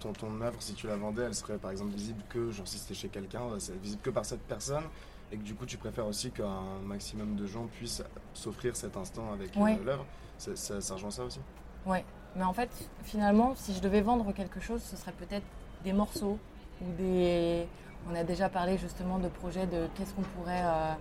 ton, 0.00 0.12
ton 0.12 0.40
œuvre 0.40 0.60
si 0.62 0.74
tu 0.74 0.86
la 0.86 0.96
vendais 0.96 1.22
elle 1.24 1.34
serait 1.34 1.58
par 1.58 1.70
exemple 1.70 1.92
visible 1.92 2.22
que 2.28 2.50
genre 2.50 2.66
si 2.66 2.78
c'était 2.78 2.94
chez 2.94 3.08
quelqu'un 3.08 3.42
c'est 3.58 3.76
visible 3.78 4.00
que 4.02 4.10
par 4.10 4.24
cette 4.24 4.40
personne 4.42 4.84
et 5.30 5.36
que 5.36 5.42
du 5.42 5.54
coup 5.54 5.66
tu 5.66 5.76
préfères 5.76 6.06
aussi 6.06 6.30
qu'un 6.30 6.62
maximum 6.84 7.34
de 7.36 7.46
gens 7.46 7.66
puissent 7.66 8.02
s'offrir 8.34 8.74
cet 8.76 8.96
instant 8.96 9.32
avec 9.32 9.54
Ouais. 9.56 9.78
l'œuvre 9.84 10.06
ça, 10.38 10.54
ça, 10.56 10.80
ça 10.80 10.94
rejoint 10.94 11.10
ça 11.10 11.24
aussi? 11.24 11.40
Ouais, 11.84 12.04
mais 12.36 12.44
en 12.44 12.52
fait, 12.52 12.70
finalement, 13.02 13.52
si 13.56 13.74
je 13.74 13.80
devais 13.80 14.00
vendre 14.00 14.32
quelque 14.32 14.60
chose, 14.60 14.82
ce 14.82 14.96
serait 14.96 15.12
peut-être 15.12 15.44
des 15.84 15.92
morceaux 15.92 16.38
ou 16.80 16.92
des. 16.96 17.66
On 18.10 18.14
a 18.16 18.24
déjà 18.24 18.48
parlé 18.48 18.78
justement 18.78 19.18
de 19.18 19.28
projets 19.28 19.66
de 19.66 19.86
qu'est-ce 19.94 20.12
qu'on 20.14 20.22
pourrait 20.22 20.62
euh, 20.64 20.92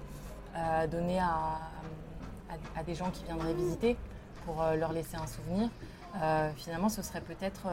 euh, 0.55 0.87
donner 0.87 1.19
à, 1.19 1.57
à- 2.75 2.83
des 2.83 2.93
gens 2.95 3.09
qui 3.11 3.23
viendraient 3.23 3.53
visiter 3.53 3.97
pour 4.45 4.61
euh, 4.61 4.75
leur 4.75 4.91
laisser 4.93 5.15
un 5.17 5.25
souvenir. 5.27 5.69
Finalement, 6.57 6.89
ce 6.89 7.01
serait 7.01 7.21
peut-être 7.21 7.67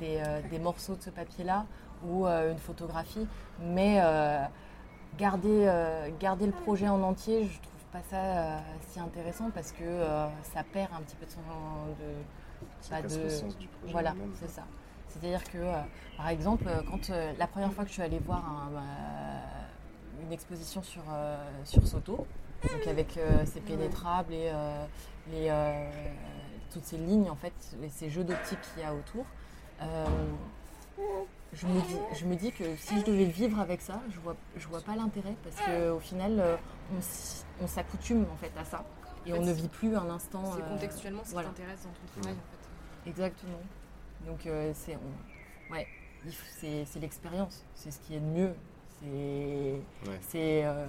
des, 0.00 0.20
des 0.50 0.58
morceaux 0.58 0.96
de 0.96 1.02
ce 1.02 1.10
papier-là 1.10 1.66
ou 2.04 2.26
une 2.26 2.58
photographie, 2.58 3.28
mais 3.60 4.02
garder, 5.16 5.70
garder 6.18 6.46
le 6.46 6.52
projet 6.52 6.88
en 6.88 7.00
entier, 7.02 7.44
je 7.44 7.60
trouve 7.60 7.84
pas 7.92 8.02
ça 8.10 8.58
si 8.88 8.98
intéressant 8.98 9.50
parce 9.54 9.70
que 9.70 9.84
ça 10.52 10.64
perd 10.72 10.88
un 10.98 11.02
petit 11.02 11.14
peu 11.14 11.26
de 11.26 11.30
son 11.30 11.38
de, 12.00 12.10
ça 12.88 13.02
casse 13.02 13.16
de- 13.16 13.22
le 13.22 13.30
sens 13.30 13.56
du 13.58 13.68
projet 13.68 13.92
voilà, 13.92 14.14
c'est 14.40 14.50
ça. 14.50 14.64
C'est-à-dire 15.08 15.44
que, 15.44 15.58
euh, 15.58 15.80
par 16.16 16.28
exemple, 16.28 16.64
euh, 16.68 16.82
quand 16.90 17.10
euh, 17.10 17.32
la 17.38 17.46
première 17.46 17.72
fois 17.72 17.84
que 17.84 17.88
je 17.88 17.94
suis 17.94 18.02
allée 18.02 18.18
voir 18.18 18.44
un, 18.44 18.76
euh, 18.76 20.22
une 20.24 20.32
exposition 20.32 20.82
sur, 20.82 21.02
euh, 21.10 21.36
sur 21.64 21.86
Soto, 21.86 22.26
donc 22.62 22.86
avec 22.86 23.16
euh, 23.16 23.44
ces 23.46 23.60
pénétrables 23.60 24.32
et 24.32 24.50
euh, 24.52 24.84
les, 25.30 25.48
euh, 25.48 25.90
toutes 26.72 26.84
ces 26.84 26.98
lignes, 26.98 27.30
en 27.30 27.36
fait, 27.36 27.52
ces 27.90 28.10
jeux 28.10 28.24
d'optique 28.24 28.58
qu'il 28.74 28.82
y 28.82 28.86
a 28.86 28.92
autour, 28.92 29.24
euh, 29.80 30.04
je 31.52 31.66
me, 31.66 31.80
dis, 31.80 31.96
je 32.14 32.24
me 32.26 32.34
dis 32.34 32.52
que 32.52 32.64
si 32.76 32.98
je 32.98 33.04
devais 33.04 33.24
vivre 33.24 33.60
avec 33.60 33.80
ça, 33.80 34.00
je 34.10 34.18
vois, 34.20 34.36
je 34.56 34.66
vois 34.68 34.80
pas 34.80 34.96
l'intérêt 34.96 35.34
parce 35.42 35.56
qu'au 35.56 36.00
final, 36.00 36.58
on, 37.62 37.66
s'accoutume 37.66 38.26
en 38.32 38.36
fait 38.36 38.52
à 38.58 38.64
ça 38.64 38.84
et 39.26 39.32
on 39.32 39.42
ne 39.42 39.52
vit 39.52 39.68
plus 39.68 39.96
un 39.96 40.08
instant. 40.10 40.52
C'est 40.54 40.62
euh, 40.62 40.68
contextuellement 40.68 41.22
ce 41.24 41.32
voilà. 41.32 41.48
qui 41.48 41.54
t'intéresse 41.56 41.82
dans 41.82 41.90
ton 41.90 42.20
travail 42.20 42.38
en 42.38 42.50
fait. 42.50 42.55
Exactement. 43.06 43.60
Donc 44.26 44.46
euh, 44.46 44.72
c'est 44.74 44.96
on- 44.96 45.72
ouais, 45.72 45.86
c'est 46.60 47.00
l'expérience, 47.00 47.64
c'est 47.74 47.90
ce 47.90 48.00
qui 48.00 48.14
est 48.16 48.20
de 48.20 48.24
mieux. 48.24 48.54
C'est 49.00 49.80
Ouais. 50.10 50.18
c'est 50.20 50.64
euh, 50.64 50.86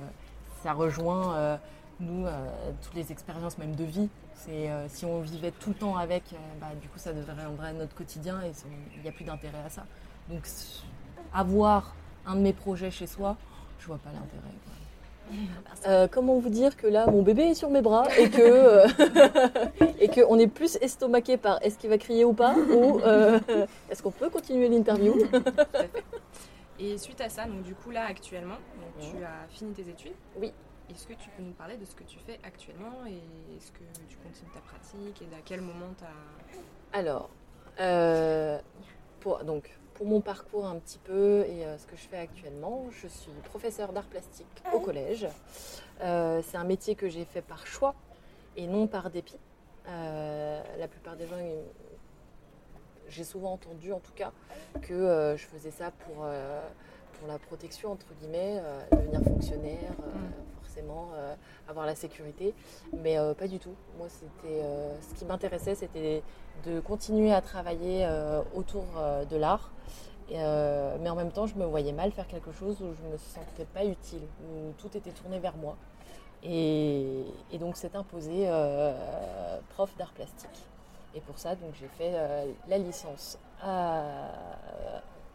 ça 0.64 0.74
rejoint 0.74 1.36
euh, 1.36 1.58
nous 2.00 2.26
toutes 2.82 2.94
les 2.96 3.12
expériences 3.12 3.58
même 3.58 3.76
de 3.76 3.84
vie. 3.84 4.10
C'est 4.34 4.70
si 4.90 5.04
on 5.06 5.20
vivait 5.22 5.52
tout 5.52 5.70
le 5.70 5.76
temps 5.76 5.98
avec, 5.98 6.24
bah, 6.62 6.68
du 6.80 6.88
coup 6.90 7.00
ça 7.00 7.12
deviendrait 7.12 7.74
notre 7.74 7.96
quotidien 7.96 8.40
et 8.44 8.52
il 8.96 9.02
n'y 9.02 9.10
a 9.10 9.12
plus 9.12 9.26
d'intérêt 9.26 9.64
à 9.66 9.70
ça. 9.70 9.84
Donc 10.30 10.48
avoir 11.34 11.96
un 12.26 12.36
de 12.36 12.42
mes 12.42 12.54
projets 12.54 12.92
chez 12.92 13.08
soi, 13.08 13.36
je 13.80 13.88
vois 13.88 13.98
pas 13.98 14.12
l'intérêt. 14.12 14.54
Euh, 15.86 16.08
comment 16.10 16.40
vous 16.40 16.50
dire 16.50 16.76
que 16.76 16.88
là 16.88 17.06
mon 17.08 17.22
bébé 17.22 17.44
est 17.44 17.54
sur 17.54 17.70
mes 17.70 17.82
bras 17.82 18.06
et 18.18 18.30
que 18.30 18.42
euh, 18.42 18.88
et 20.00 20.08
que 20.08 20.22
on 20.28 20.40
est 20.40 20.48
plus 20.48 20.78
estomaqué 20.82 21.38
par 21.38 21.62
est-ce 21.64 21.78
qu'il 21.78 21.90
va 21.90 21.98
crier 21.98 22.26
ou 22.26 22.34
pas 22.34 22.56
ou 22.56 23.00
euh, 23.02 23.40
est-ce 23.90 24.02
qu'on 24.02 24.12
peut 24.12 24.30
continuer 24.30 24.70
l'interview 24.70 25.16
Et 26.80 26.98
suite 26.98 27.22
à 27.22 27.30
ça, 27.30 27.46
donc 27.46 27.64
du 27.64 27.74
coup 27.76 27.92
là 27.92 28.06
actuellement, 28.08 28.56
donc, 28.56 29.04
Ouais. 29.04 29.20
tu 29.20 29.24
as 29.24 29.48
fini 29.50 29.74
tes 29.74 29.88
études. 29.90 30.14
Oui. 30.40 30.52
Est-ce 30.90 31.06
que 31.06 31.14
tu 31.14 31.30
peux 31.36 31.44
nous 31.44 31.52
parler 31.54 31.76
de 31.78 31.86
ce 31.86 31.94
que 31.96 32.04
tu 32.04 32.18
fais 32.26 32.40
actuellement 32.44 33.06
et 33.08 33.56
est-ce 33.58 33.72
que 33.72 33.84
tu 34.08 34.16
continues 34.18 34.52
ta 34.54 34.62
pratique 34.62 35.22
et 35.22 35.36
à 35.36 35.40
quel 35.44 35.62
moment 35.62 35.94
tu 35.98 36.04
as... 36.06 36.98
Alors, 36.98 37.30
euh, 37.80 38.58
pour, 39.20 39.44
donc, 39.44 39.70
pour 39.98 40.06
mon 40.06 40.22
parcours 40.22 40.68
un 40.68 40.76
petit 40.78 41.00
peu 41.00 41.44
et 41.48 41.66
euh, 41.66 41.76
ce 41.80 41.88
que 41.88 41.96
je 41.96 42.04
fais 42.04 42.20
actuellement, 42.20 42.86
je 42.92 43.08
suis 43.08 43.32
professeure 43.46 43.94
d'art 43.94 44.06
plastique 44.06 44.46
au 44.72 44.80
collège. 44.80 45.28
Euh, 46.02 46.42
c'est 46.46 46.58
un 46.58 46.64
métier 46.64 46.94
que 46.94 47.10
j'ai 47.10 47.26
fait 47.26 47.42
par 47.42 47.66
choix 47.66 47.96
et 48.56 48.68
non 48.68 48.86
par 48.86 49.10
dépit. 49.10 49.40
Euh, 49.90 50.62
la 50.78 50.88
plupart 50.88 51.16
des 51.16 51.26
gens, 51.26 51.38
j'ai 53.10 53.24
souvent 53.24 53.54
entendu 53.54 53.92
en 53.92 54.00
tout 54.00 54.12
cas 54.14 54.32
que 54.84 54.94
euh, 54.94 55.36
je 55.36 55.48
faisais 55.48 55.72
ça 55.72 55.90
pour, 55.90 56.26
euh, 56.26 56.62
pour 57.18 57.28
la 57.28 57.40
protection, 57.40 57.92
entre 57.92 58.14
guillemets, 58.20 58.60
euh, 58.62 58.82
devenir 58.92 59.24
fonctionnaire, 59.24 59.96
euh, 60.04 60.30
forcément 60.78 61.10
euh, 61.16 61.36
avoir 61.68 61.86
la 61.86 61.96
sécurité. 61.96 62.54
Mais 62.94 63.18
euh, 63.18 63.34
pas 63.34 63.48
du 63.48 63.60
tout. 63.60 63.74
Moi, 63.98 64.08
c'était 64.10 64.62
euh, 64.62 64.96
ce 65.02 65.20
qui 65.20 65.26
m'intéressait, 65.26 65.76
c'était 65.76 66.24
de 66.66 66.80
continuer 66.80 67.34
à 67.34 67.42
travailler 67.42 68.08
autour 68.56 68.86
de 69.30 69.38
l'art. 69.38 69.70
Et, 70.30 70.36
euh, 70.38 70.98
mais 71.00 71.10
en 71.10 71.16
même 71.16 71.32
temps, 71.32 71.46
je 71.46 71.56
me 71.56 71.66
voyais 71.66 71.94
mal 71.94 72.12
faire 72.12 72.28
quelque 72.28 72.52
chose 72.52 72.82
où 72.82 72.94
je 72.94 73.12
me 73.12 73.18
sentais 73.18 73.66
pas 73.74 73.86
utile, 73.86 74.24
où 74.44 74.74
tout 74.78 74.96
était 74.98 75.12
tourné 75.12 75.40
vers 75.40 75.56
moi. 75.56 75.78
Et, 76.44 77.24
et 77.52 77.58
donc, 77.60 77.78
c'est 77.78 77.96
imposé 77.96 78.46
euh, 78.48 79.60
prof 79.76 79.96
d'art 79.98 80.12
plastique. 80.12 80.66
Et 81.16 81.22
pour 81.22 81.38
ça, 81.38 81.56
donc, 81.56 81.74
j'ai 81.80 81.88
fait 81.88 82.14
euh, 82.16 82.46
la 82.68 82.78
licence 82.78 83.38
à 83.62 84.32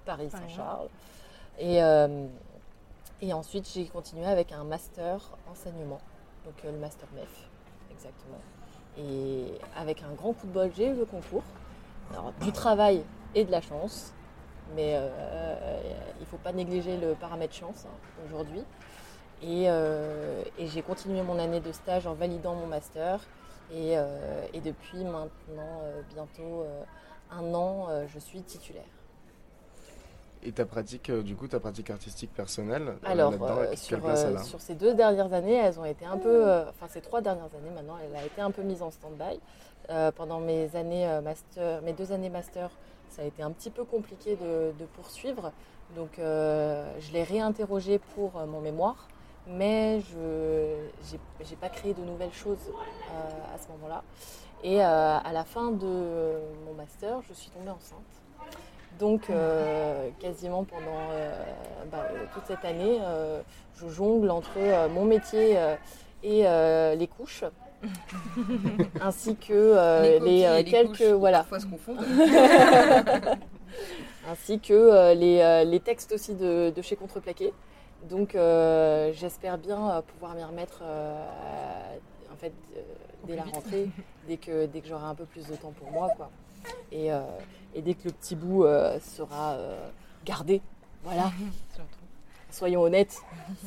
Paris 0.05 0.31
Saint-Charles. 0.31 0.89
Et, 1.59 1.81
et 3.23 3.33
ensuite, 3.33 3.71
j'ai 3.73 3.87
continué 3.87 4.27
avec 4.27 4.51
un 4.51 4.65
master 4.65 5.21
enseignement, 5.51 6.01
donc 6.45 6.55
euh, 6.65 6.73
le 6.73 6.79
master 6.79 7.09
MEF, 7.15 7.49
exactement. 7.91 8.41
Et 8.99 9.45
avec 9.77 10.03
un 10.03 10.13
grand 10.13 10.33
coup 10.33 10.49
de 10.49 10.53
bol, 10.53 10.71
j'ai 10.77 10.89
eu 10.89 10.95
le 10.95 11.05
concours. 11.05 11.45
Alors, 12.11 12.33
du 12.43 12.51
travail 12.51 13.05
et 13.37 13.45
de 13.45 13.51
la 13.53 13.61
chance, 13.61 14.13
mais 14.75 14.95
euh, 14.97 15.81
il 16.17 16.23
ne 16.23 16.27
faut 16.27 16.37
pas 16.37 16.53
négliger 16.53 16.99
le 16.99 17.15
paramètre 17.15 17.55
chance 17.55 17.87
hein, 17.87 18.27
aujourd'hui. 18.27 18.65
Et, 19.41 19.71
euh, 19.71 20.43
j'ai 20.59 20.83
continué 20.83 21.23
mon 21.23 21.39
année 21.39 21.61
de 21.61 21.73
stage 21.73 22.07
en 22.09 22.15
validant 22.15 22.55
mon 22.55 22.67
master. 22.67 23.21
Et, 23.73 23.97
euh, 23.97 24.47
depuis 24.65 25.05
maintenant, 25.05 25.81
euh, 25.83 26.03
bientôt 26.13 26.63
euh, 26.63 26.83
un 27.31 27.55
an, 27.55 27.87
euh, 27.89 28.07
je 28.13 28.19
suis 28.19 28.43
titulaire. 28.43 28.85
Et 30.45 30.53
ta 30.53 30.65
pratique, 30.67 31.11
euh, 31.11 31.23
du 31.23 31.37
coup, 31.37 31.47
ta 31.47 31.61
pratique 31.61 31.91
artistique 31.91 32.33
personnelle, 32.33 32.89
euh, 32.89 33.11
Alors, 33.11 33.33
euh, 33.41 33.77
sur, 33.77 34.01
place 34.01 34.25
elle 34.25 34.37
a 34.37 34.43
sur 34.43 34.61
ces 34.61 34.75
deux 34.75 34.95
dernières 34.95 35.33
années, 35.33 35.55
elles 35.55 35.79
ont 35.79 35.85
été 35.85 36.05
un 36.05 36.19
peu, 36.19 36.45
enfin 36.69 36.89
ces 36.89 37.01
trois 37.01 37.21
dernières 37.21 37.45
années 37.45 37.71
maintenant, 37.75 37.97
elle 38.05 38.17
a 38.17 38.25
été 38.25 38.41
un 38.41 38.51
peu 38.51 38.63
mise 38.63 38.83
en 38.83 38.91
stand-by. 38.91 39.41
Pendant 40.17 40.41
mes 40.41 40.75
années 40.75 41.21
master, 41.23 41.83
mes 41.83 41.93
deux 41.93 42.13
années 42.13 42.31
master, 42.31 42.71
ça 43.11 43.23
a 43.23 43.25
été 43.25 43.43
un 43.43 43.51
petit 43.51 43.69
peu 43.69 43.85
compliqué 43.85 44.37
de, 44.37 44.73
de 44.79 44.85
poursuivre. 44.97 45.53
Donc, 45.97 46.13
je 46.17 47.13
l'ai 47.13 47.25
réinterrogé 47.25 47.99
pour 48.15 48.33
mon 48.47 48.61
mémoire, 48.61 49.09
mais 49.47 50.01
je 50.01 50.77
n'ai 51.13 51.57
pas 51.61 51.69
créé 51.69 51.95
de 51.95 52.03
nouvelles 52.03 52.33
choses 52.33 52.71
euh, 52.71 53.55
à 53.55 53.59
ce 53.59 53.69
moment-là. 53.73 54.03
Et 54.63 54.81
euh, 54.81 55.19
à 55.19 55.33
la 55.33 55.45
fin 55.45 55.73
de 55.73 56.41
mon 56.65 56.75
master, 56.75 57.21
je 57.29 57.35
suis 57.35 57.51
tombée 57.51 57.71
enceinte. 57.71 58.22
Donc, 58.99 59.31
euh, 59.31 60.09
quasiment 60.21 60.65
pendant 60.65 61.11
euh, 61.13 61.31
bah, 61.91 62.07
euh, 62.11 62.25
toute 62.35 62.47
cette 62.47 62.65
année, 62.65 62.99
euh, 63.03 63.41
je 63.77 63.89
jongle 63.89 64.31
entre 64.31 64.51
euh, 64.59 64.89
mon 64.89 65.05
métier 65.05 65.59
euh, 65.59 65.75
et 66.23 66.47
euh, 66.47 66.95
les 66.95 67.09
couches, 67.09 67.45
ainsi 69.01 69.37
que 69.37 69.53
euh, 69.53 70.19
les, 70.21 70.45
euh, 70.45 70.63
quelques 70.63 71.03
voilà, 71.03 71.39
parfois 71.39 71.61
se 71.61 71.67
confondent. 71.67 71.99
ainsi 74.31 74.61
que 74.61 74.73
euh, 74.73 75.15
les, 75.15 75.41
euh, 75.41 75.65
les 75.65 75.81
textes 75.81 76.13
aussi 76.13 76.35
de, 76.35 76.71
de 76.71 76.83
chez 76.83 76.97
Contreplaqué. 76.97 77.53
Donc, 78.09 78.35
euh, 78.35 79.13
j'espère 79.13 79.59
bien 79.59 80.03
pouvoir 80.09 80.35
m'y 80.35 80.45
remettre 80.45 80.81
euh, 80.83 81.25
en 82.33 82.37
fait 82.37 82.53
euh, 82.77 82.81
dès 83.25 83.37
la 83.37 83.45
rentrée, 83.45 83.89
dès 84.27 84.37
que 84.37 84.67
dès 84.67 84.81
que 84.81 84.89
j'aurai 84.89 85.05
un 85.07 85.15
peu 85.15 85.25
plus 85.25 85.47
de 85.49 85.55
temps 85.57 85.73
pour 85.73 85.91
moi, 85.91 86.09
quoi. 86.17 86.31
Et, 86.91 87.13
euh, 87.13 87.21
et 87.75 87.83
dès 87.83 87.95
que 87.95 88.05
le 88.05 88.13
petit 88.13 88.37
bout 88.37 88.65
euh, 88.65 88.99
sera 89.01 89.53
euh, 89.53 89.89
gardé, 90.25 90.61
voilà. 91.03 91.31
Soyons 92.51 92.83
honnêtes, 92.83 93.17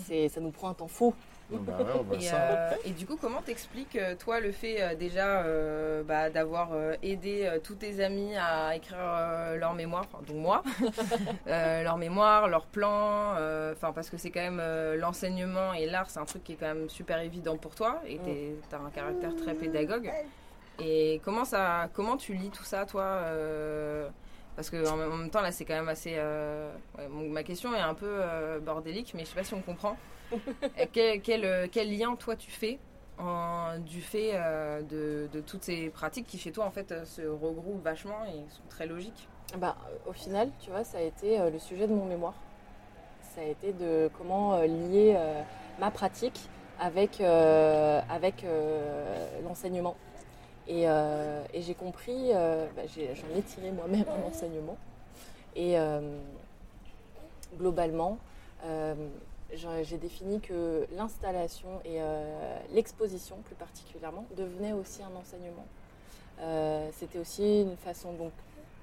c'est, 0.06 0.30
ça 0.30 0.40
nous 0.40 0.52
prend 0.52 0.70
un 0.70 0.74
temps 0.76 0.88
fou. 0.88 1.14
Bah 1.50 1.74
ouais, 1.78 2.18
Et, 2.20 2.30
euh, 2.34 2.94
du 2.98 3.06
coup, 3.06 3.18
comment 3.22 3.42
t'expliques, 3.42 4.00
toi, 4.18 4.40
le 4.40 4.52
fait 4.52 4.82
euh, 4.82 4.96
déjà 4.96 5.42
euh, 5.44 6.04
bah, 6.04 6.32
d'avoir 6.32 6.72
euh, 6.74 6.96
aidé 7.04 7.46
euh, 7.46 7.60
tous 7.60 7.76
tes 7.76 8.04
amis 8.04 8.36
à 8.36 8.76
écrire 8.76 8.98
euh, 9.00 9.56
leur 9.56 9.74
mémoire, 9.76 10.06
enfin, 10.12 10.24
dont 10.28 10.40
moi, 10.40 10.64
euh, 11.48 11.84
leur 11.84 11.98
mémoire, 11.98 12.48
leurs 12.48 12.66
plans, 12.66 13.36
euh, 13.38 13.74
enfin 13.74 13.92
parce 13.94 14.10
que 14.10 14.18
c'est 14.18 14.32
quand 14.32 14.42
même 14.42 14.60
euh, 14.60 14.98
l'enseignement 14.98 15.74
et 15.74 15.86
l'art, 15.86 16.10
c'est 16.10 16.20
un 16.20 16.26
truc 16.26 16.44
qui 16.44 16.54
est 16.54 16.56
quand 16.56 16.74
même 16.74 16.90
super 16.90 17.20
évident 17.20 17.58
pour 17.58 17.76
toi 17.76 18.02
et 18.08 18.18
tu 18.18 18.76
as 18.76 18.80
un 18.80 18.90
caractère 18.90 19.36
très 19.36 19.54
pédagogue. 19.54 20.12
Et 20.80 21.22
comment, 21.24 21.46
ça, 21.46 21.90
comment 21.94 22.18
tu 22.18 22.34
lis 22.34 22.50
tout 22.50 22.64
ça, 22.64 22.86
toi 22.86 23.04
euh, 23.04 24.10
Parce 24.56 24.70
que 24.70 24.88
en 24.88 24.98
même 24.98 25.12
en 25.12 25.16
même 25.18 25.30
temps, 25.30 25.42
là, 25.42 25.52
c'est 25.52 25.66
quand 25.66 25.74
même 25.76 25.88
assez. 25.90 26.16
euh, 26.18 26.72
ouais, 26.98 27.08
mon- 27.08 27.30
ma 27.30 27.44
question 27.44 27.74
est 27.74 27.80
un 27.80 27.94
peu 27.94 28.08
euh, 28.10 28.60
bordélique, 28.60 29.14
mais 29.16 29.22
je 29.22 29.30
sais 29.30 29.36
pas 29.36 29.44
si 29.44 29.54
on 29.54 29.62
comprend. 29.62 29.96
Quel, 30.92 31.22
quel, 31.22 31.70
quel 31.70 31.98
lien, 31.98 32.16
toi, 32.16 32.36
tu 32.36 32.52
fais 32.52 32.80
en- 33.18 33.78
du 33.80 34.02
fait 34.02 34.34
de, 34.90 35.30
de 35.32 35.40
toutes 35.40 35.64
ces 35.64 35.90
pratiques 35.90 36.28
qui, 36.28 36.38
chez 36.38 36.52
toi, 36.52 36.66
en 36.66 36.72
fait, 36.72 37.06
se 37.06 37.22
regroupent 37.22 37.84
vachement 37.84 38.26
et 38.26 38.50
sont 38.50 38.64
très 38.70 38.86
logiques? 38.86 39.30
Bah, 39.58 39.78
au 40.06 40.12
final, 40.12 40.50
tu 40.60 40.72
vois, 40.72 40.84
ça 40.84 40.98
a 40.98 41.02
été 41.02 41.38
le 41.50 41.60
sujet 41.60 41.88
de 41.88 41.94
mon 41.94 42.06
mémoire. 42.06 42.34
Ça 43.36 43.42
a 43.42 43.46
été 43.46 43.72
de 43.74 44.10
comment 44.18 44.60
lier 44.62 45.16
ma 45.80 45.92
pratique 45.92 46.40
avec, 46.80 47.22
avec 47.22 48.46
l'enseignement. 49.44 49.96
Et, 50.68 50.84
euh, 50.88 51.44
et 51.54 51.62
j'ai 51.62 51.76
compris, 51.76 52.32
euh, 52.34 52.66
bah, 52.76 52.84
j'en 52.88 53.38
ai 53.38 53.42
tiré 53.42 53.72
moi-même 53.72 54.06
un 54.10 54.28
enseignement. 54.28 54.78
Et 55.56 55.78
euh, 55.80 56.18
globalement, 57.58 58.18
j'ai 59.54 59.98
défini 59.98 60.42
que 60.42 60.88
l'installation 60.96 61.82
et 61.86 62.00
l'exposition, 62.74 63.38
plus 63.46 63.56
particulièrement, 63.56 64.26
devenaient 64.36 64.74
aussi 64.74 65.02
un 65.04 65.16
enseignement. 65.16 65.66
C'était 66.94 67.20
aussi 67.20 67.62
une 67.62 67.78
façon, 67.78 68.14
donc, 68.14 68.32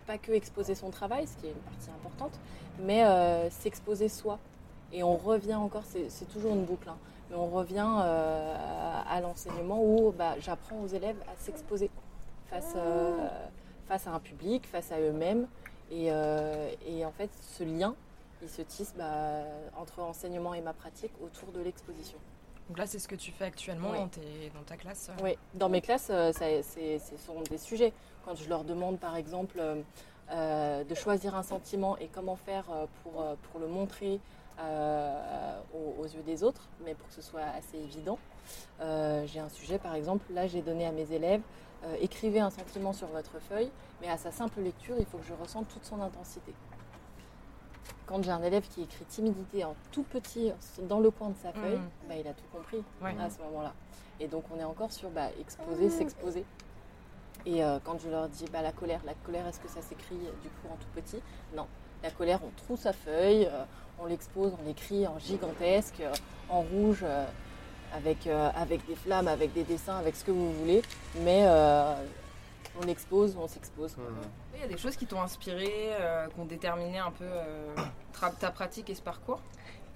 pas 0.06 0.18
que 0.18 0.32
exposer 0.32 0.74
son 0.74 0.90
travail, 0.90 1.26
ce 1.26 1.36
qui 1.36 1.46
est 1.46 1.50
une 1.50 1.56
partie 1.56 1.90
importante, 1.90 2.38
mais 2.78 3.04
s'exposer 3.50 4.08
soi. 4.08 4.38
Et 4.92 5.02
on 5.02 5.16
revient 5.16 5.56
encore, 5.56 5.84
c'est 5.84 6.08
c'est 6.10 6.26
toujours 6.26 6.52
une 6.52 6.64
boucle, 6.64 6.88
hein, 6.88 6.96
mais 7.32 7.38
on 7.38 7.48
revient 7.48 7.88
euh, 8.04 8.54
à 9.08 9.20
l'enseignement 9.22 9.82
où 9.82 10.12
bah, 10.12 10.34
j'apprends 10.38 10.76
aux 10.82 10.86
élèves 10.86 11.16
à 11.22 11.34
s'exposer 11.42 11.90
face, 12.50 12.74
euh, 12.76 13.26
face 13.88 14.06
à 14.06 14.10
un 14.12 14.20
public, 14.20 14.66
face 14.66 14.92
à 14.92 15.00
eux-mêmes. 15.00 15.48
Et, 15.90 16.08
euh, 16.12 16.70
et 16.86 17.04
en 17.06 17.10
fait, 17.10 17.30
ce 17.40 17.64
lien, 17.64 17.94
il 18.42 18.48
se 18.50 18.60
tisse 18.62 18.92
bah, 18.96 19.40
entre 19.78 20.00
enseignement 20.02 20.52
et 20.52 20.60
ma 20.60 20.74
pratique 20.74 21.12
autour 21.24 21.52
de 21.52 21.60
l'exposition. 21.60 22.18
Donc 22.68 22.78
là, 22.78 22.86
c'est 22.86 22.98
ce 22.98 23.08
que 23.08 23.16
tu 23.16 23.30
fais 23.32 23.44
actuellement 23.44 23.90
Oui. 23.92 23.98
dans, 23.98 24.08
tes- 24.08 24.52
dans 24.54 24.62
ta 24.64 24.76
classe. 24.76 25.10
Oui, 25.22 25.36
dans 25.54 25.68
mes 25.70 25.80
classes, 25.80 26.06
ce 26.08 27.16
sont 27.26 27.40
des 27.50 27.58
sujets. 27.58 27.92
Quand 28.26 28.34
je 28.34 28.48
leur 28.48 28.64
demande, 28.64 28.98
par 28.98 29.16
exemple, 29.16 29.60
euh, 30.30 30.84
de 30.84 30.94
choisir 30.94 31.34
un 31.34 31.42
sentiment 31.42 31.96
et 31.98 32.08
comment 32.08 32.36
faire 32.36 32.64
euh, 32.70 32.86
pour, 33.02 33.20
euh, 33.22 33.34
pour 33.50 33.60
le 33.60 33.66
montrer 33.66 34.20
euh, 34.60 35.60
aux, 35.74 36.02
aux 36.02 36.06
yeux 36.06 36.22
des 36.22 36.42
autres, 36.44 36.68
mais 36.84 36.94
pour 36.94 37.08
que 37.08 37.14
ce 37.14 37.22
soit 37.22 37.42
assez 37.56 37.78
évident. 37.78 38.18
Euh, 38.80 39.26
j'ai 39.26 39.40
un 39.40 39.48
sujet, 39.48 39.78
par 39.78 39.94
exemple, 39.94 40.24
là 40.32 40.46
j'ai 40.46 40.62
donné 40.62 40.86
à 40.86 40.92
mes 40.92 41.10
élèves, 41.12 41.40
écrivez 42.00 42.38
un 42.38 42.50
sentiment 42.50 42.92
sur 42.92 43.08
votre 43.08 43.40
feuille, 43.40 43.70
mais 44.00 44.08
à 44.08 44.16
sa 44.16 44.30
simple 44.30 44.60
lecture, 44.60 44.94
il 45.00 45.06
faut 45.06 45.18
que 45.18 45.26
je 45.26 45.32
ressente 45.34 45.66
toute 45.68 45.84
son 45.84 46.00
intensité. 46.00 46.52
Quand 48.06 48.22
j'ai 48.22 48.30
un 48.30 48.42
élève 48.42 48.66
qui 48.68 48.82
écrit 48.82 49.04
timidité 49.06 49.64
en 49.64 49.74
tout 49.90 50.02
petit 50.04 50.52
dans 50.88 51.00
le 51.00 51.10
coin 51.10 51.30
de 51.30 51.36
sa 51.42 51.52
feuille, 51.52 51.80
bah, 52.08 52.14
il 52.16 52.26
a 52.28 52.34
tout 52.34 52.44
compris 52.52 52.84
Ouais. 53.02 53.14
à 53.20 53.30
ce 53.30 53.38
moment-là. 53.40 53.72
Et 54.20 54.28
donc 54.28 54.44
on 54.54 54.60
est 54.60 54.64
encore 54.64 54.92
sur 54.92 55.10
bah, 55.10 55.28
exposer, 55.40 55.88
s'exposer. 55.90 56.44
Et 57.46 57.64
euh, 57.64 57.78
quand 57.84 57.98
je 57.98 58.08
leur 58.08 58.28
dis 58.28 58.44
bah, 58.52 58.62
la 58.62 58.72
colère, 58.72 59.00
la 59.04 59.14
colère, 59.14 59.46
est-ce 59.46 59.60
que 59.60 59.68
ça 59.68 59.82
s'écrit 59.82 60.14
euh, 60.14 60.32
du 60.42 60.48
coup 60.48 60.68
en 60.72 60.76
tout 60.76 60.88
petit? 60.94 61.20
Non. 61.56 61.66
La 62.02 62.10
colère, 62.10 62.40
on 62.44 62.50
trouve 62.64 62.78
sa 62.78 62.92
feuille, 62.92 63.46
euh, 63.46 63.64
on 64.00 64.06
l'expose, 64.06 64.52
on 64.60 64.66
l'écrit 64.66 65.06
en 65.06 65.18
gigantesque, 65.18 66.00
euh, 66.00 66.12
en 66.48 66.60
rouge, 66.62 67.02
euh, 67.04 67.24
avec, 67.94 68.26
euh, 68.26 68.50
avec 68.54 68.86
des 68.86 68.96
flammes, 68.96 69.28
avec 69.28 69.52
des 69.52 69.64
dessins, 69.64 69.98
avec 69.98 70.16
ce 70.16 70.24
que 70.24 70.30
vous 70.30 70.52
voulez. 70.52 70.82
Mais 71.20 71.42
euh, 71.44 71.94
on 72.82 72.88
expose, 72.88 73.36
on 73.36 73.46
s'expose. 73.46 73.94
quoi. 73.94 74.04
Il 74.54 74.60
y 74.60 74.64
a 74.64 74.68
des 74.68 74.78
choses 74.78 74.96
qui 74.96 75.06
t'ont 75.06 75.20
inspiré, 75.20 75.90
euh, 76.00 76.26
qui 76.28 76.40
ont 76.40 76.44
déterminé 76.44 76.98
un 76.98 77.10
peu 77.10 77.24
euh, 77.24 77.74
ta 78.40 78.50
pratique 78.50 78.88
et 78.90 78.94
ce 78.94 79.02
parcours? 79.02 79.40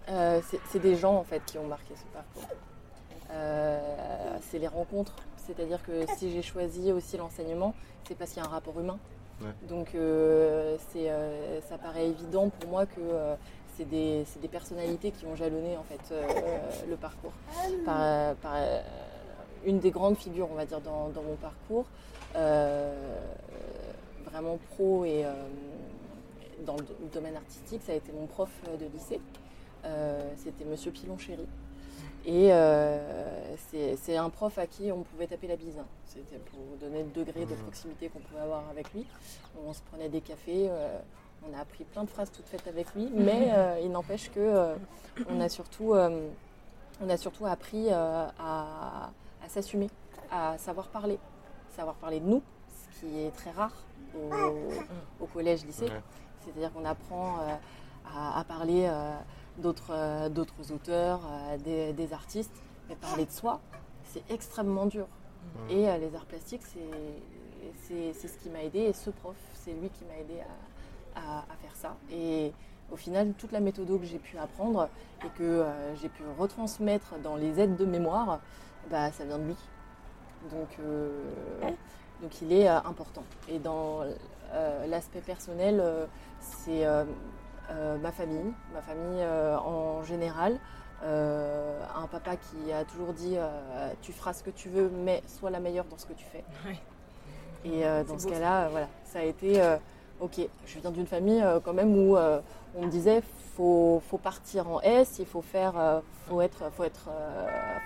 Euh, 0.09 0.41
c'est 0.49 0.61
c'est 0.71 0.79
des 0.79 0.95
gens 0.95 1.15
en 1.15 1.25
fait 1.25 1.45
qui 1.45 1.59
ont 1.59 1.67
marqué 1.67 1.95
ce 1.97 2.05
parcours. 2.13 2.57
Euh, 3.31 4.39
c'est 4.43 4.59
les 4.59 4.69
rencontres. 4.69 5.15
C'est-à-dire 5.47 5.83
que 5.83 6.05
si 6.17 6.33
j'ai 6.33 6.43
choisi 6.43 6.93
aussi 6.93 7.17
l'enseignement, 7.17 7.75
c'est 8.09 8.17
parce 8.17 8.33
qu'il 8.33 8.43
y 8.43 8.47
a 8.47 8.49
un 8.49 8.53
rapport 8.53 8.79
humain. 8.81 8.99
Ouais. 9.41 9.49
Donc 9.69 9.95
euh, 9.95 10.77
euh, 10.97 11.61
ça 11.69 11.79
paraît 11.79 12.07
évident 12.09 12.49
pour 12.49 12.71
moi 12.71 12.87
que 12.87 13.01
euh, 13.01 13.35
c'est 13.77 13.85
des, 13.89 14.25
des 14.41 14.49
personnalités 14.49 15.11
qui 15.11 15.27
ont 15.27 15.37
jalonné 15.37 15.77
en 15.77 15.83
fait 15.85 16.15
le 16.89 16.97
parcours. 16.97 17.33
Par, 17.85 18.35
par, 18.37 18.55
une 19.67 19.79
des 19.79 19.91
grandes 19.91 20.17
figures, 20.17 20.49
on 20.51 20.55
va 20.55 20.65
dire, 20.65 20.81
dans, 20.81 21.09
dans 21.11 21.23
mon 21.23 21.37
parcours, 21.37 21.85
vraiment 24.25 24.59
pro 24.71 25.05
et 25.05 25.25
dans 26.65 26.77
le 26.77 26.83
do- 26.83 26.97
domaine 27.13 27.37
artistique, 27.37 27.83
ça 27.85 27.93
a 27.93 27.97
été 27.97 28.13
mon 28.13 28.27
prof 28.27 28.49
de 28.81 28.87
lycée. 28.87 29.21
C'était 30.37 30.65
Monsieur 30.65 30.91
Pilon-Chéry. 30.93 31.47
Et 32.27 32.53
euh, 32.53 32.99
c'est 34.03 34.17
un 34.17 34.31
prof 34.31 34.59
à 34.59 34.67
qui 34.67 34.91
on 34.91 35.03
pouvait 35.03 35.29
taper 35.29 35.47
la 35.47 35.55
bise. 35.55 35.79
C'était 36.05 36.39
pour 36.39 36.59
vous 36.59 36.77
donner 36.77 37.05
le 37.05 37.11
degré 37.11 37.47
de 37.47 37.55
proximité 37.55 38.09
qu'on 38.09 38.19
pouvait 38.19 38.41
avoir 38.41 38.69
avec 38.69 38.93
lui. 38.93 39.07
On 39.65 39.73
se 39.73 39.81
prenait 39.91 40.09
des 40.09 40.21
cafés, 40.21 40.67
euh, 40.69 40.99
on 41.49 41.57
a 41.57 41.61
appris 41.61 41.85
plein 41.85 42.03
de 42.03 42.11
phrases 42.11 42.33
toutes 42.33 42.49
faites 42.49 42.67
avec 42.67 42.93
lui, 42.97 43.09
mais 43.15 43.51
euh, 43.53 43.79
il 43.81 43.93
n'empêche 43.93 44.31
que 44.33 44.41
euh, 44.41 44.75
on 45.31 45.41
a 45.41 45.49
surtout, 45.49 45.95
euh, 45.95 46.29
on 47.01 47.09
a 47.09 47.17
surtout 47.17 47.47
appris 47.47 47.87
euh, 47.91 48.27
à, 48.41 49.11
à 49.45 49.49
s'assumer, 49.49 49.89
à 50.33 50.59
savoir 50.59 50.89
parler, 50.89 51.21
savoir 51.77 51.95
parler 51.95 52.19
de 52.19 52.27
nous, 52.27 52.43
ce 52.75 53.01
qui 53.07 53.21
est 53.21 53.31
très 53.37 53.53
rare 53.53 53.73
au, 54.17 55.23
au 55.23 55.27
collège-lycée. 55.27 55.85
Ouais. 55.85 56.03
C'est-à-dire 56.45 56.73
qu'on 56.73 56.85
apprend 56.85 57.39
euh, 57.39 57.55
à, 58.13 58.41
à 58.41 58.45
parler 58.45 58.87
euh, 58.89 59.15
d'autres 59.59 59.91
euh, 59.93 60.29
d'autres 60.29 60.73
auteurs, 60.73 61.21
euh, 61.27 61.57
des, 61.59 61.93
des 61.93 62.13
artistes, 62.13 62.53
mais 62.89 62.95
parler 62.97 63.25
de 63.27 63.31
soi, 63.31 63.61
c'est 64.05 64.23
extrêmement 64.31 64.87
dur. 64.87 65.07
Et 65.71 65.89
euh, 65.89 65.97
les 65.99 66.15
arts 66.15 66.27
plastiques, 66.27 66.65
c'est- 66.65 66.81
c'est 67.87 68.13
c'est 68.13 68.29
ce 68.29 68.39
qui 68.39 68.51
m'a 68.51 68.63
aidé. 68.63 68.81
Et 68.81 68.93
ce 68.93 69.11
prof, 69.11 69.37
c'est 69.55 69.73
lui 69.73 69.89
qui 69.91 70.05
m'a 70.05 70.17
aidé 70.19 70.41
à, 71.15 71.21
à- 71.21 71.39
à 71.41 71.57
faire 71.63 71.75
ça. 71.75 71.97
Et 72.13 72.53
au 72.93 72.97
final, 72.97 73.33
toute 73.39 73.53
la 73.53 73.61
méthode 73.61 73.89
que 74.01 74.05
j'ai 74.07 74.19
pu 74.19 74.39
apprendre 74.39 74.89
et 75.25 75.29
que 75.39 75.43
euh, 75.43 75.95
j'ai 75.97 76.09
pu 76.09 76.23
retransmettre 76.39 77.15
dans 77.23 77.37
les 77.37 77.59
aides 77.61 77.77
de 77.77 77.85
mémoire, 77.85 78.41
bah, 78.91 79.11
ça 79.13 79.25
vient 79.25 79.39
de 79.39 79.45
lui. 79.45 79.57
Donc, 80.51 80.69
euh, 80.81 81.11
donc 82.23 82.41
il 82.43 82.53
est 82.53 82.69
euh, 82.69 82.79
important. 82.85 83.25
Et 83.49 83.59
dans 83.59 84.03
euh, 84.53 84.87
l'aspect 84.87 85.21
personnel, 85.21 85.81
euh, 85.81 86.07
c'est 86.41 86.87
euh, 87.71 87.99
ma 87.99 88.13
famille, 88.13 88.53
ma 88.73 88.81
famille 88.81 89.21
euh, 89.21 89.59
en 89.59 90.03
général. 90.05 90.59
Euh, 91.05 91.79
un 91.95 92.07
papa 92.07 92.37
qui 92.37 92.73
a 92.73 92.85
toujours 92.85 93.13
dit 93.13 93.37
tu 94.03 94.13
feras 94.13 94.33
ce 94.33 94.43
que 94.43 94.51
tu 94.51 94.69
veux, 94.69 94.91
mais 95.05 95.23
sois 95.27 95.51
la 95.51 95.61
meilleure 95.61 95.85
dans 95.87 95.99
ce 95.99 96.07
que 96.07 96.15
tu 96.15 96.25
fais. 96.25 96.45
Ouais. 96.67 96.79
Et 97.65 97.83
dans 98.07 98.19
ce 98.19 98.29
cas-là, 98.29 98.69
voilà, 98.69 98.89
ça 99.05 99.19
a 99.21 99.23
été 99.23 99.61
ok. 100.21 100.41
Je 100.67 100.79
viens 100.79 100.91
d'une 100.91 101.07
famille 101.07 101.45
quand 101.65 101.75
même 101.75 101.97
où 101.97 102.17
on 102.17 102.83
me 102.83 102.89
disait 102.89 103.23
faut, 103.57 104.03
faut 104.09 104.19
partir 104.19 104.69
en 104.71 104.81
S, 104.83 105.17
il 105.19 105.27
faut 105.27 105.43
faire, 105.43 106.03
faut 106.29 106.41
être, 106.41 106.71
faut 106.73 106.85
être, 106.85 107.11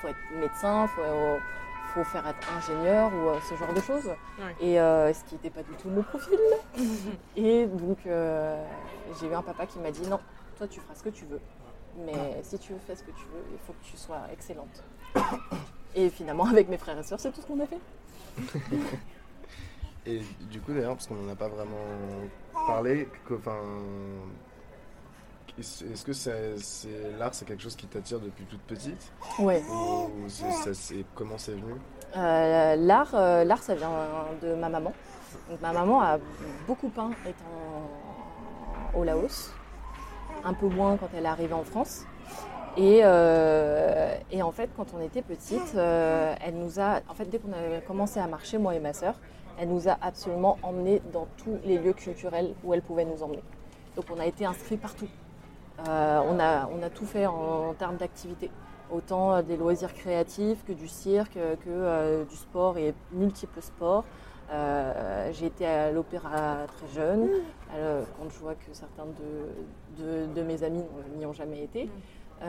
faut 0.00 0.08
être 0.08 0.40
médecin, 0.40 0.86
faut, 0.88 1.02
faut 1.94 2.04
faire 2.04 2.26
être 2.26 2.48
ingénieur 2.56 3.12
ou 3.12 3.28
euh, 3.28 3.38
ce 3.48 3.54
genre 3.54 3.72
de 3.72 3.80
choses. 3.80 4.06
Ouais. 4.06 4.54
Et 4.60 4.80
euh, 4.80 5.12
ce 5.12 5.24
qui 5.24 5.34
n'était 5.34 5.50
pas 5.50 5.62
du 5.62 5.72
tout 5.72 5.88
mon 5.88 6.02
profil. 6.02 6.38
Et 7.36 7.66
donc 7.66 7.98
euh, 8.06 8.62
j'ai 9.20 9.26
eu 9.26 9.34
un 9.34 9.42
papa 9.42 9.66
qui 9.66 9.78
m'a 9.78 9.90
dit 9.90 10.06
non, 10.08 10.20
toi 10.56 10.66
tu 10.68 10.80
feras 10.80 10.94
ce 10.94 11.02
que 11.02 11.08
tu 11.10 11.24
veux, 11.26 11.40
mais 12.04 12.40
si 12.42 12.58
tu 12.58 12.72
veux 12.72 12.78
faire 12.78 12.96
ce 12.96 13.02
que 13.02 13.10
tu 13.12 13.24
veux, 13.26 13.42
il 13.52 13.58
faut 13.66 13.72
que 13.72 13.84
tu 13.84 13.96
sois 13.96 14.22
excellente. 14.32 14.84
Et 15.94 16.08
finalement 16.08 16.46
avec 16.46 16.68
mes 16.68 16.78
frères 16.78 16.98
et 16.98 17.02
sœurs, 17.02 17.18
c'est 17.18 17.32
tout 17.32 17.40
ce 17.40 17.46
qu'on 17.46 17.60
a 17.60 17.66
fait. 17.66 17.80
Et 20.06 20.22
du 20.50 20.60
coup, 20.60 20.72
d'ailleurs, 20.72 20.94
parce 20.94 21.06
qu'on 21.06 21.16
n'en 21.16 21.30
a 21.30 21.36
pas 21.36 21.48
vraiment 21.48 21.76
parlé, 22.66 23.06
que, 23.26 23.34
enfin, 23.34 23.58
est-ce 25.58 26.04
que 26.04 26.12
c'est, 26.12 26.54
l'art, 27.18 27.34
c'est 27.34 27.44
quelque 27.44 27.62
chose 27.62 27.76
qui 27.76 27.86
t'attire 27.86 28.20
depuis 28.20 28.44
toute 28.44 28.62
petite? 28.62 29.12
Ouais. 29.38 29.62
Ou 29.70 30.28
ça, 30.28 30.70
comment 31.14 31.38
c'est 31.38 31.52
venu? 31.52 31.74
Euh, 32.16 32.76
l'art, 32.76 33.14
euh, 33.14 33.44
l'art, 33.44 33.62
ça 33.62 33.74
vient 33.74 33.90
de 34.42 34.54
ma 34.54 34.68
maman. 34.68 34.92
Donc, 35.48 35.60
ma 35.60 35.72
maman 35.72 36.00
a 36.00 36.18
beaucoup 36.66 36.88
peint 36.88 37.10
étant 37.26 38.98
au 38.98 39.04
Laos, 39.04 39.52
un 40.44 40.54
peu 40.54 40.66
moins 40.66 40.96
quand 40.96 41.08
elle 41.16 41.24
est 41.24 41.28
arrivée 41.28 41.54
en 41.54 41.64
France. 41.64 42.04
Et, 42.76 43.00
euh, 43.02 44.14
et 44.30 44.42
en 44.42 44.52
fait, 44.52 44.70
quand 44.76 44.86
on 44.96 45.00
était 45.00 45.22
petite, 45.22 45.74
euh, 45.74 46.34
elle 46.40 46.54
nous 46.54 46.78
a, 46.78 47.00
en 47.08 47.14
fait, 47.14 47.26
dès 47.26 47.38
qu'on 47.38 47.52
a 47.52 47.80
commencé 47.80 48.20
à 48.20 48.26
marcher, 48.26 48.58
moi 48.58 48.74
et 48.74 48.80
ma 48.80 48.92
sœur, 48.92 49.14
elle 49.58 49.68
nous 49.68 49.88
a 49.88 49.98
absolument 50.00 50.56
emmenés 50.62 51.02
dans 51.12 51.26
tous 51.36 51.58
les 51.64 51.78
lieux 51.78 51.92
culturels 51.92 52.54
où 52.64 52.72
elle 52.72 52.82
pouvait 52.82 53.04
nous 53.04 53.22
emmener. 53.22 53.42
Donc, 53.96 54.06
on 54.10 54.20
a 54.20 54.26
été 54.26 54.46
inscrits 54.46 54.76
partout. 54.76 55.08
Euh, 55.88 56.20
on, 56.28 56.38
a, 56.38 56.68
on 56.68 56.82
a 56.82 56.90
tout 56.90 57.06
fait 57.06 57.26
en, 57.26 57.68
en 57.70 57.74
termes 57.74 57.96
d'activité 57.96 58.50
autant 58.90 59.32
euh, 59.34 59.42
des 59.42 59.56
loisirs 59.56 59.94
créatifs 59.94 60.64
que 60.66 60.72
du 60.72 60.88
cirque, 60.88 61.36
euh, 61.36 61.54
que 61.56 61.68
euh, 61.68 62.24
du 62.24 62.36
sport 62.36 62.76
et 62.78 62.94
multiples 63.12 63.62
sports. 63.62 64.04
Euh, 64.52 65.30
j'ai 65.32 65.46
été 65.46 65.64
à 65.64 65.92
l'opéra 65.92 66.66
très 66.66 66.88
jeune, 66.92 67.28
euh, 67.76 68.02
quand 68.18 68.28
je 68.28 68.38
vois 68.40 68.54
que 68.54 68.72
certains 68.72 69.06
de, 69.06 70.02
de- 70.02 70.26
de 70.34 70.42
mes 70.42 70.64
amis 70.64 70.82
n'y 71.16 71.24
ont 71.24 71.32
jamais 71.32 71.62
été. 71.62 71.88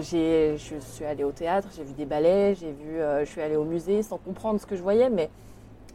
J'ai- 0.00 0.56
je 0.58 0.76
suis 0.78 1.04
allée 1.04 1.24
au 1.24 1.32
théâtre, 1.32 1.68
j'ai 1.76 1.82
vu 1.82 1.92
des 1.94 2.04
ballets, 2.04 2.54
j'ai 2.54 2.70
vu, 2.72 2.98
je 3.20 3.24
suis 3.24 3.40
allée 3.40 3.56
au 3.56 3.64
musée 3.64 4.02
sans 4.02 4.18
comprendre 4.18 4.60
ce 4.60 4.66
que 4.66 4.76
je 4.76 4.82
voyais, 4.82 5.10
mais 5.10 5.28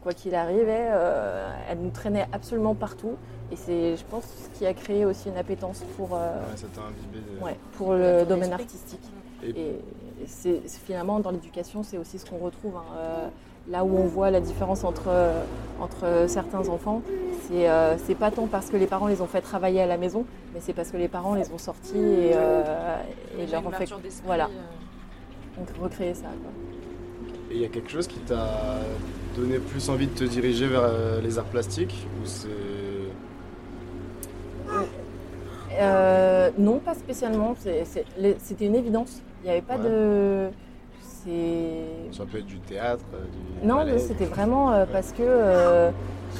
quoi 0.02 0.12
qu'il 0.12 0.34
arrivait, 0.34 0.88
euh, 0.90 1.48
elle 1.70 1.78
nous 1.78 1.90
traînait 1.90 2.26
absolument 2.32 2.74
partout. 2.74 3.16
Et 3.50 3.56
c'est, 3.56 3.96
je 3.96 4.04
pense, 4.10 4.24
ce 4.24 4.58
qui 4.58 4.66
a 4.66 4.74
créé 4.74 5.04
aussi 5.04 5.28
une 5.28 5.36
appétence 5.36 5.82
pour, 5.96 6.14
euh, 6.14 6.18
Ouais, 6.50 6.56
ça 6.56 6.66
t'a 6.74 6.80
imbibé 6.82 7.18
de- 7.38 7.44
ouais, 7.44 7.56
pour 7.76 7.92
le 7.94 8.24
domaine 8.24 8.48
esprit. 8.50 8.62
artistique. 8.64 9.12
Et- 9.44 9.50
Et 10.22 10.26
c'est 10.26 10.62
c'est 10.66 10.80
finalement 10.80 11.18
dans 11.18 11.32
l'éducation, 11.32 11.82
c'est 11.82 11.98
aussi 11.98 12.18
ce 12.18 12.24
qu'on 12.28 12.38
retrouve. 12.38 12.76
hein. 12.76 12.84
Euh, 12.96 13.28
là 13.68 13.84
où 13.84 13.96
on 13.96 14.06
voit 14.06 14.30
la 14.30 14.40
différence 14.40 14.84
entre, 14.84 15.08
entre 15.80 16.24
certains 16.28 16.68
enfants, 16.68 17.02
c'est 17.48 17.68
euh, 17.68 17.96
c'est 17.98 18.14
pas 18.14 18.30
tant 18.30 18.46
parce 18.46 18.70
que 18.70 18.76
les 18.76 18.86
parents 18.86 19.08
les 19.08 19.20
ont 19.20 19.26
fait 19.26 19.40
travailler 19.40 19.80
à 19.82 19.86
la 19.86 19.96
maison, 19.98 20.24
mais 20.54 20.60
c'est 20.60 20.72
parce 20.72 20.90
que 20.90 20.96
les 20.96 21.08
parents 21.08 21.34
les 21.34 21.50
ont 21.52 21.58
sortis 21.58 21.96
et, 21.96 22.30
euh, 22.34 22.96
et 23.38 23.46
leur 23.46 23.66
ont 23.66 23.70
fait 23.72 23.88
voilà. 24.24 24.48
donc, 25.58 25.68
recréer 25.80 26.14
ça. 26.14 26.22
quoi. 26.42 26.52
Et 27.52 27.56
il 27.56 27.60
y 27.60 27.64
a 27.66 27.68
quelque 27.68 27.90
chose 27.90 28.06
qui 28.06 28.18
t'a 28.20 28.78
donné 29.36 29.58
plus 29.58 29.90
envie 29.90 30.06
de 30.06 30.14
te 30.14 30.24
diriger 30.24 30.66
vers 30.66 30.84
euh, 30.84 31.20
les 31.20 31.38
arts 31.38 31.44
plastiques 31.44 32.06
Ou 32.22 32.26
c'est. 32.26 32.48
Euh, 35.78 36.50
non, 36.58 36.78
pas 36.78 36.94
spécialement. 36.94 37.54
C'était 37.58 38.64
une 38.66 38.74
évidence. 38.74 39.20
Il 39.42 39.46
n'y 39.46 39.50
avait 39.50 39.60
pas 39.62 39.76
Ouais. 39.76 39.88
de. 39.88 40.48
Ça 42.10 42.24
peut 42.24 42.38
être 42.38 42.46
du 42.46 42.58
théâtre, 42.58 43.04
euh, 43.14 43.18
du 43.60 43.66
Non, 43.66 43.84
c'était 43.98 44.24
vraiment 44.24 44.72
euh, 44.72 44.86
parce 44.90 45.12
que 45.12 45.22
euh, 45.22 45.90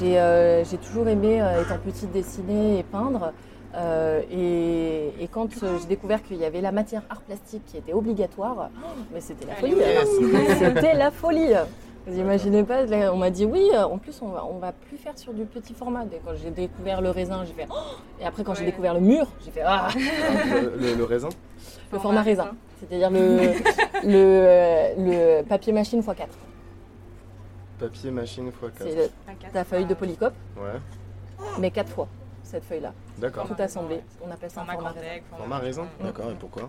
j'ai 0.01 0.79
toujours 0.79 1.07
aimé, 1.07 1.37
étant 1.61 1.79
petite, 1.79 2.11
dessiner 2.13 2.81
et 2.81 2.83
peindre. 2.83 3.33
Euh, 3.75 4.21
et, 4.31 5.13
et 5.23 5.29
quand 5.29 5.49
euh, 5.63 5.79
j'ai 5.81 5.87
découvert 5.87 6.23
qu'il 6.23 6.37
y 6.37 6.45
avait 6.45 6.61
la 6.61 6.73
matière 6.73 7.03
art 7.09 7.23
plastique 7.23 7.65
qui 7.67 7.79
était 7.79 7.95
obligatoire, 7.95 8.69
mais 9.15 9.21
c'était 9.21 9.47
la 9.47 9.55
folie. 9.55 9.75
C'était 10.59 10.95
la 10.95 11.11
folie. 11.11 11.53
Vous 12.07 12.19
imaginez 12.19 12.65
pas, 12.65 12.85
là, 12.85 13.13
on 13.15 13.17
m'a 13.17 13.31
dit 13.31 13.45
oui, 13.47 13.71
en 13.77 13.97
plus 13.97 14.21
on 14.23 14.29
va, 14.29 14.45
on 14.45 14.59
va 14.59 14.73
plus 14.73 14.97
faire 14.97 15.17
sur 15.17 15.33
du 15.33 15.45
petit 15.45 15.73
format. 15.73 16.05
Quand 16.25 16.33
j'ai 16.43 16.51
découvert 16.51 17.01
le 17.01 17.11
raisin, 17.11 17.45
j'ai 17.47 17.53
fait 17.55 17.69
oh 17.71 17.75
Et 18.21 18.27
après 18.27 18.43
quand 18.45 18.55
j'ai 18.55 18.65
découvert 18.65 18.93
le 18.95 19.01
mur, 19.01 19.27
j'ai 19.45 19.53
fait 19.53 19.63
ah 19.65 19.89
Le, 19.95 20.77
le- 20.79 20.95
le 20.97 21.05
raisin 21.05 21.29
Le 21.93 21.99
format 21.99 22.23
raisin. 22.23 22.51
C'est-à-dire 22.81 23.09
le, 23.11 23.19
le, 24.05 24.15
euh, 24.17 25.39
le 25.39 25.43
papier 25.45 25.73
machine 25.73 26.01
x4. 26.01 26.27
Papier, 27.79 28.11
machine, 28.11 28.49
x4. 28.51 28.71
C'est 28.81 29.11
ta 29.53 29.65
feuille 29.65 29.87
de 29.87 29.95
polycope, 29.95 30.35
Ouais, 30.57 30.79
mais 31.61 31.71
4 31.71 31.89
fois 31.89 32.09
cette 32.53 32.65
feuille-là. 32.65 32.93
d'accord. 33.19 33.47
Tout 33.49 33.61
assemblé. 33.61 34.01
On 34.27 34.31
appelle 34.31 34.51
ça 34.51 34.61
un 34.61 34.65
Format 34.67 34.91
raisin. 34.91 35.21
Format 35.37 35.59
raisin 35.59 35.87
D'accord, 36.01 36.31
et 36.31 36.35
pourquoi 36.35 36.69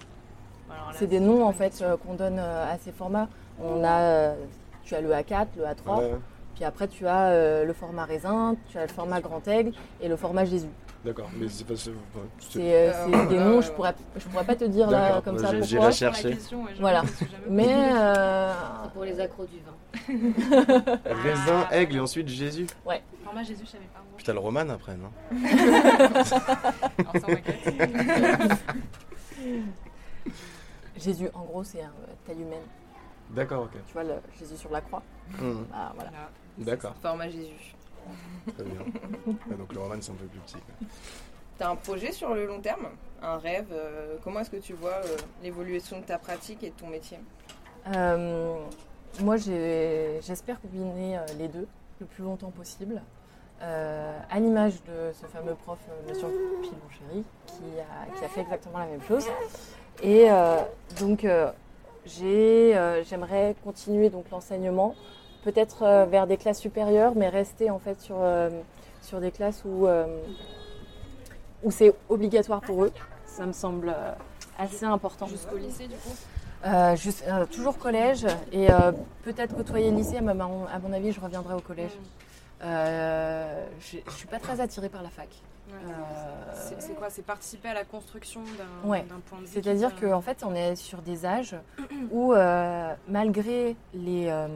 C'est 0.94 1.08
des 1.08 1.20
noms 1.20 1.46
en 1.46 1.54
fait 1.54 1.80
euh, 1.82 1.98
qu'on 1.98 2.14
donne 2.16 2.40
euh, 2.40 2.74
à 2.74 2.78
ces 2.80 2.92
formats. 2.92 3.28
On 3.62 3.84
a, 3.84 4.00
euh, 4.02 4.36
tu 4.84 4.96
as 4.96 5.02
le 5.02 5.12
A4, 5.12 5.48
le 5.58 5.64
A3, 5.66 5.98
Ouais, 6.00 6.12
puis 6.56 6.64
après 6.64 6.88
tu 6.88 7.06
as 7.06 7.28
euh, 7.28 7.66
le 7.66 7.74
format 7.74 8.06
raisin, 8.06 8.56
tu 8.70 8.78
as 8.78 8.84
le 8.84 8.88
format 8.88 9.20
grand 9.22 9.46
aigle 9.48 9.74
et 10.02 10.08
le 10.08 10.16
format 10.16 10.46
Jésus. 10.46 10.68
D'accord, 11.06 11.28
mais 11.36 11.50
c'est 11.50 11.66
pas... 11.68 11.76
c'est- 11.76 11.90
ouais, 11.90 11.96
c'est- 12.40 12.52
C'est 12.54 12.74
euh, 12.74 12.92
Euh, 12.94 13.06
c'est 13.06 13.28
des 13.28 13.38
ouais, 13.38 13.44
noms, 13.44 13.56
ouais, 13.58 13.62
je 13.62 13.68
ouais. 13.70 13.76
pourrais, 13.76 13.94
je 14.18 14.26
pourrais 14.30 14.46
pas 14.46 14.56
te 14.56 14.64
dire 14.64 14.90
là 14.90 15.22
comme 15.22 15.38
ça 15.38 15.62
j'irai 15.62 15.92
chercher. 15.92 16.38
Voilà. 16.80 17.04
Mais 17.50 17.68
euh, 17.94 18.54
Pour 18.94 19.04
les 19.04 19.20
accros 19.20 19.46
du 19.46 19.58
vin. 19.60 19.74
Raisin, 21.06 21.68
aigle 21.72 21.98
et 21.98 22.00
ensuite 22.00 22.28
Jésus. 22.30 22.68
Format 23.34 23.48
Jésus, 23.48 23.64
je 23.66 23.72
savais 23.72 23.86
pas. 23.86 24.00
t'as 24.24 24.34
le 24.34 24.40
roman 24.40 24.70
après, 24.70 24.96
non. 24.96 25.10
Jésus, 30.98 31.28
en 31.34 31.42
gros, 31.44 31.64
c'est 31.64 31.82
un 31.82 31.92
taille 32.28 32.42
humaine. 32.42 32.62
D'accord, 33.32 33.64
ok. 33.64 33.72
Tu 33.88 33.94
vois, 33.94 34.04
le 34.04 34.14
Jésus 34.38 34.56
sur 34.58 34.70
la 34.72 34.82
croix. 34.82 35.02
Hmm, 35.32 35.64
Bah, 35.72 35.92
voilà. 35.96 36.12
Voilà. 36.12 36.30
D'accord, 36.60 36.94
Format 37.02 37.30
Jésus. 37.30 37.74
très 38.54 38.64
bien. 38.64 38.82
Ouais, 39.26 39.56
donc 39.58 39.74
le 39.74 39.80
roman 39.80 39.96
c'est 40.00 40.12
un 40.12 40.16
peu 40.16 40.26
plus 40.26 40.40
petit. 40.42 40.58
quoi. 40.58 40.88
T'as 41.58 41.72
un 41.72 41.76
projet 41.76 42.12
sur 42.12 42.36
le 42.36 42.46
long 42.46 42.60
terme? 42.62 42.90
Un 43.24 43.38
rêve 43.38 43.66
euh, 43.72 44.18
Comment 44.24 44.42
est-ce 44.42 44.52
que 44.52 44.58
tu 44.58 44.74
vois 44.74 45.02
euh, 45.06 45.18
l'évolution 45.42 46.00
de 46.00 46.06
ta 46.06 46.20
pratique 46.20 46.62
et 46.64 46.70
de 46.70 46.76
ton 46.76 46.88
métier? 46.90 47.18
Euh, 47.96 48.60
moi, 49.22 49.38
j'ai- 49.38 50.20
j'espère 50.22 50.62
combiner 50.62 51.18
euh, 51.18 51.26
les 51.40 51.48
deux 51.48 51.68
le 52.00 52.06
plus 52.06 52.24
longtemps 52.24 52.52
possible. 52.52 53.02
Euh, 53.64 54.20
à 54.30 54.40
l'image 54.40 54.74
de 54.84 55.14
ce 55.14 55.26
fameux 55.28 55.56
prof, 55.56 55.80
euh, 55.90 56.10
Monsieur 56.10 56.28
Pilon-Chéry, 56.62 57.24
qui 57.48 57.64
a, 57.80 58.18
qui 58.18 58.26
a 58.26 58.28
fait 58.28 58.42
exactement 58.42 58.80
la 58.80 58.88
même 58.88 59.02
chose. 59.08 59.26
Et 60.02 60.30
euh, 60.30 60.58
donc, 61.00 61.26
j'ai, 62.06 62.78
j'aimerais 63.08 63.56
continuer 63.64 64.10
donc 64.10 64.26
l'enseignement, 64.32 64.96
peut-être 65.46 66.06
vers 66.10 66.28
des 66.28 66.36
classes 66.36 66.60
supérieures, 66.60 67.14
mais 67.16 67.30
rester 67.30 67.70
en 67.70 67.80
fait 67.80 68.02
sur, 68.02 68.18
sur 69.02 69.22
des 69.22 69.32
classes 69.32 69.64
où, 69.64 69.88
où 71.64 71.72
c'est 71.72 71.94
obligatoire 72.10 72.60
pour 72.60 72.84
eux. 72.84 72.92
Ça 73.26 73.46
me 73.46 73.54
semble 73.54 73.96
assez 74.58 74.84
important. 74.84 75.28
Jusqu'au 75.28 75.58
lycée, 75.58 75.88
du 75.88 75.96
coup? 75.96 76.14
Euh, 76.66 76.96
juste- 76.96 77.24
euh, 77.28 77.46
toujours 77.46 77.78
collège 77.78 78.26
et 78.52 78.72
euh, 78.72 78.92
peut-être 79.24 79.56
côtoyer 79.56 79.92
le 79.92 79.98
lycée, 79.98 80.22
mais 80.22 80.34
mon, 80.34 80.66
à 80.66 80.80
mon 80.80 80.94
avis, 80.94 81.12
je 81.12 81.20
reviendrai 81.22 81.54
au 81.56 81.60
collège. 81.60 81.92
Euh, 82.64 83.66
je 83.80 83.98
ne 83.98 84.12
suis 84.12 84.28
pas 84.28 84.40
très 84.40 84.60
attirée 84.60 84.90
par 84.90 85.04
la 85.04 85.10
fac. 85.10 85.28
Ouais. 85.70 85.74
Euh, 85.90 86.54
C'est 86.80 86.94
quoi? 86.96 87.10
C'est 87.10 87.22
participer 87.22 87.70
à 87.70 87.74
la 87.74 87.84
construction 87.84 88.42
d'un 88.84 88.90
Ouais. 88.90 89.06
point 89.26 89.40
de 89.40 89.46
vue 89.46 89.50
C'est-à-dire 89.52 89.96
qu'en 90.00 90.22
fait, 90.22 90.44
on 90.46 90.54
est 90.56 90.76
sur 90.76 91.02
des 91.02 91.26
âges 91.26 91.56
où, 92.12 92.34
euh, 92.34 92.94
malgré 93.08 93.76
les, 93.94 94.28
euh, 94.28 94.48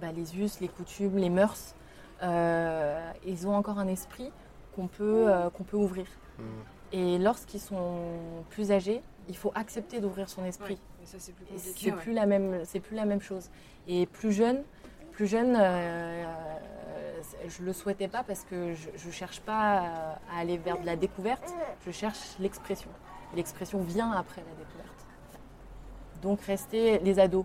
bah, 0.00 0.08
les 0.14 0.38
us, 0.38 0.60
les 0.60 0.68
coutumes, 0.68 1.16
les 1.16 1.30
mœurs, 1.30 1.74
euh, 2.22 3.10
ils 3.26 3.46
ont 3.46 3.54
encore 3.54 3.78
un 3.78 3.88
esprit 3.88 4.30
qu'on 4.74 4.86
peut, 4.86 5.26
euh, 5.28 5.50
qu'on 5.50 5.64
peut 5.64 5.76
ouvrir. 5.76 6.06
Hmm. 6.38 6.42
Et 6.92 7.18
lorsqu'ils 7.18 7.60
sont 7.60 7.98
plus 8.50 8.70
âgés, 8.72 9.02
il 9.28 9.36
faut 9.36 9.52
accepter 9.54 10.00
d'ouvrir 10.00 10.28
son 10.28 10.44
esprit. 10.44 10.74
Ouais. 10.74 11.02
Et 11.02 11.06
ça, 11.06 11.16
c'est 11.18 11.32
plus 11.32 11.44
compliqué. 11.46 11.92
Plus 11.92 12.12
la 12.12 12.26
même, 12.26 12.60
c'est 12.64 12.80
plus 12.80 12.96
la 12.96 13.04
même 13.04 13.20
chose. 13.20 13.50
Et 13.88 14.06
plus 14.06 14.32
jeune, 14.32 14.62
plus 15.12 15.26
jeune, 15.26 15.54
je 17.48 17.62
le 17.62 17.72
souhaitais 17.72 18.08
pas 18.08 18.22
parce 18.22 18.44
que 18.44 18.74
je, 18.74 18.88
je 18.96 19.10
cherche 19.10 19.40
pas 19.40 19.82
à, 20.30 20.40
aller 20.40 20.58
vers 20.58 20.78
de 20.78 20.86
la 20.86 20.96
découverte. 20.96 21.52
Je 21.86 21.90
cherche 21.90 22.18
l'expression. 22.38 22.90
L'expression 23.34 23.82
vient 23.82 24.12
après 24.12 24.42
la 24.42 24.54
découverte. 24.56 25.06
Donc 26.22 26.40
rester 26.42 26.98
les 27.00 27.18
ados, 27.18 27.44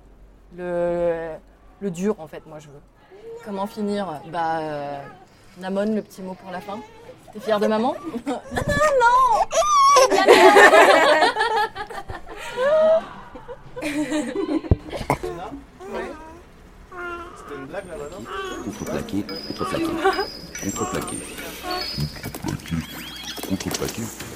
le, 0.55 1.35
le 1.79 1.91
dur 1.91 2.19
en 2.19 2.27
fait, 2.27 2.45
moi 2.45 2.59
je 2.59 2.67
veux. 2.69 2.81
Comment 3.43 3.67
finir? 3.67 4.21
Bah, 4.31 4.59
euh, 4.59 5.01
Namon, 5.59 5.95
le 5.95 6.01
petit 6.01 6.21
mot 6.21 6.33
pour 6.33 6.51
la 6.51 6.61
fin. 6.61 6.79
T'es 7.33 7.39
fière 7.39 7.59
de 7.59 7.67
maman? 7.67 7.95
C'était 10.11 10.31
non 17.69 18.25
Contreplaqué, 18.65 19.23
contreplaqué. 19.47 19.85
Contreplaqué. 20.71 21.17
Contreplaqué. 23.47 24.28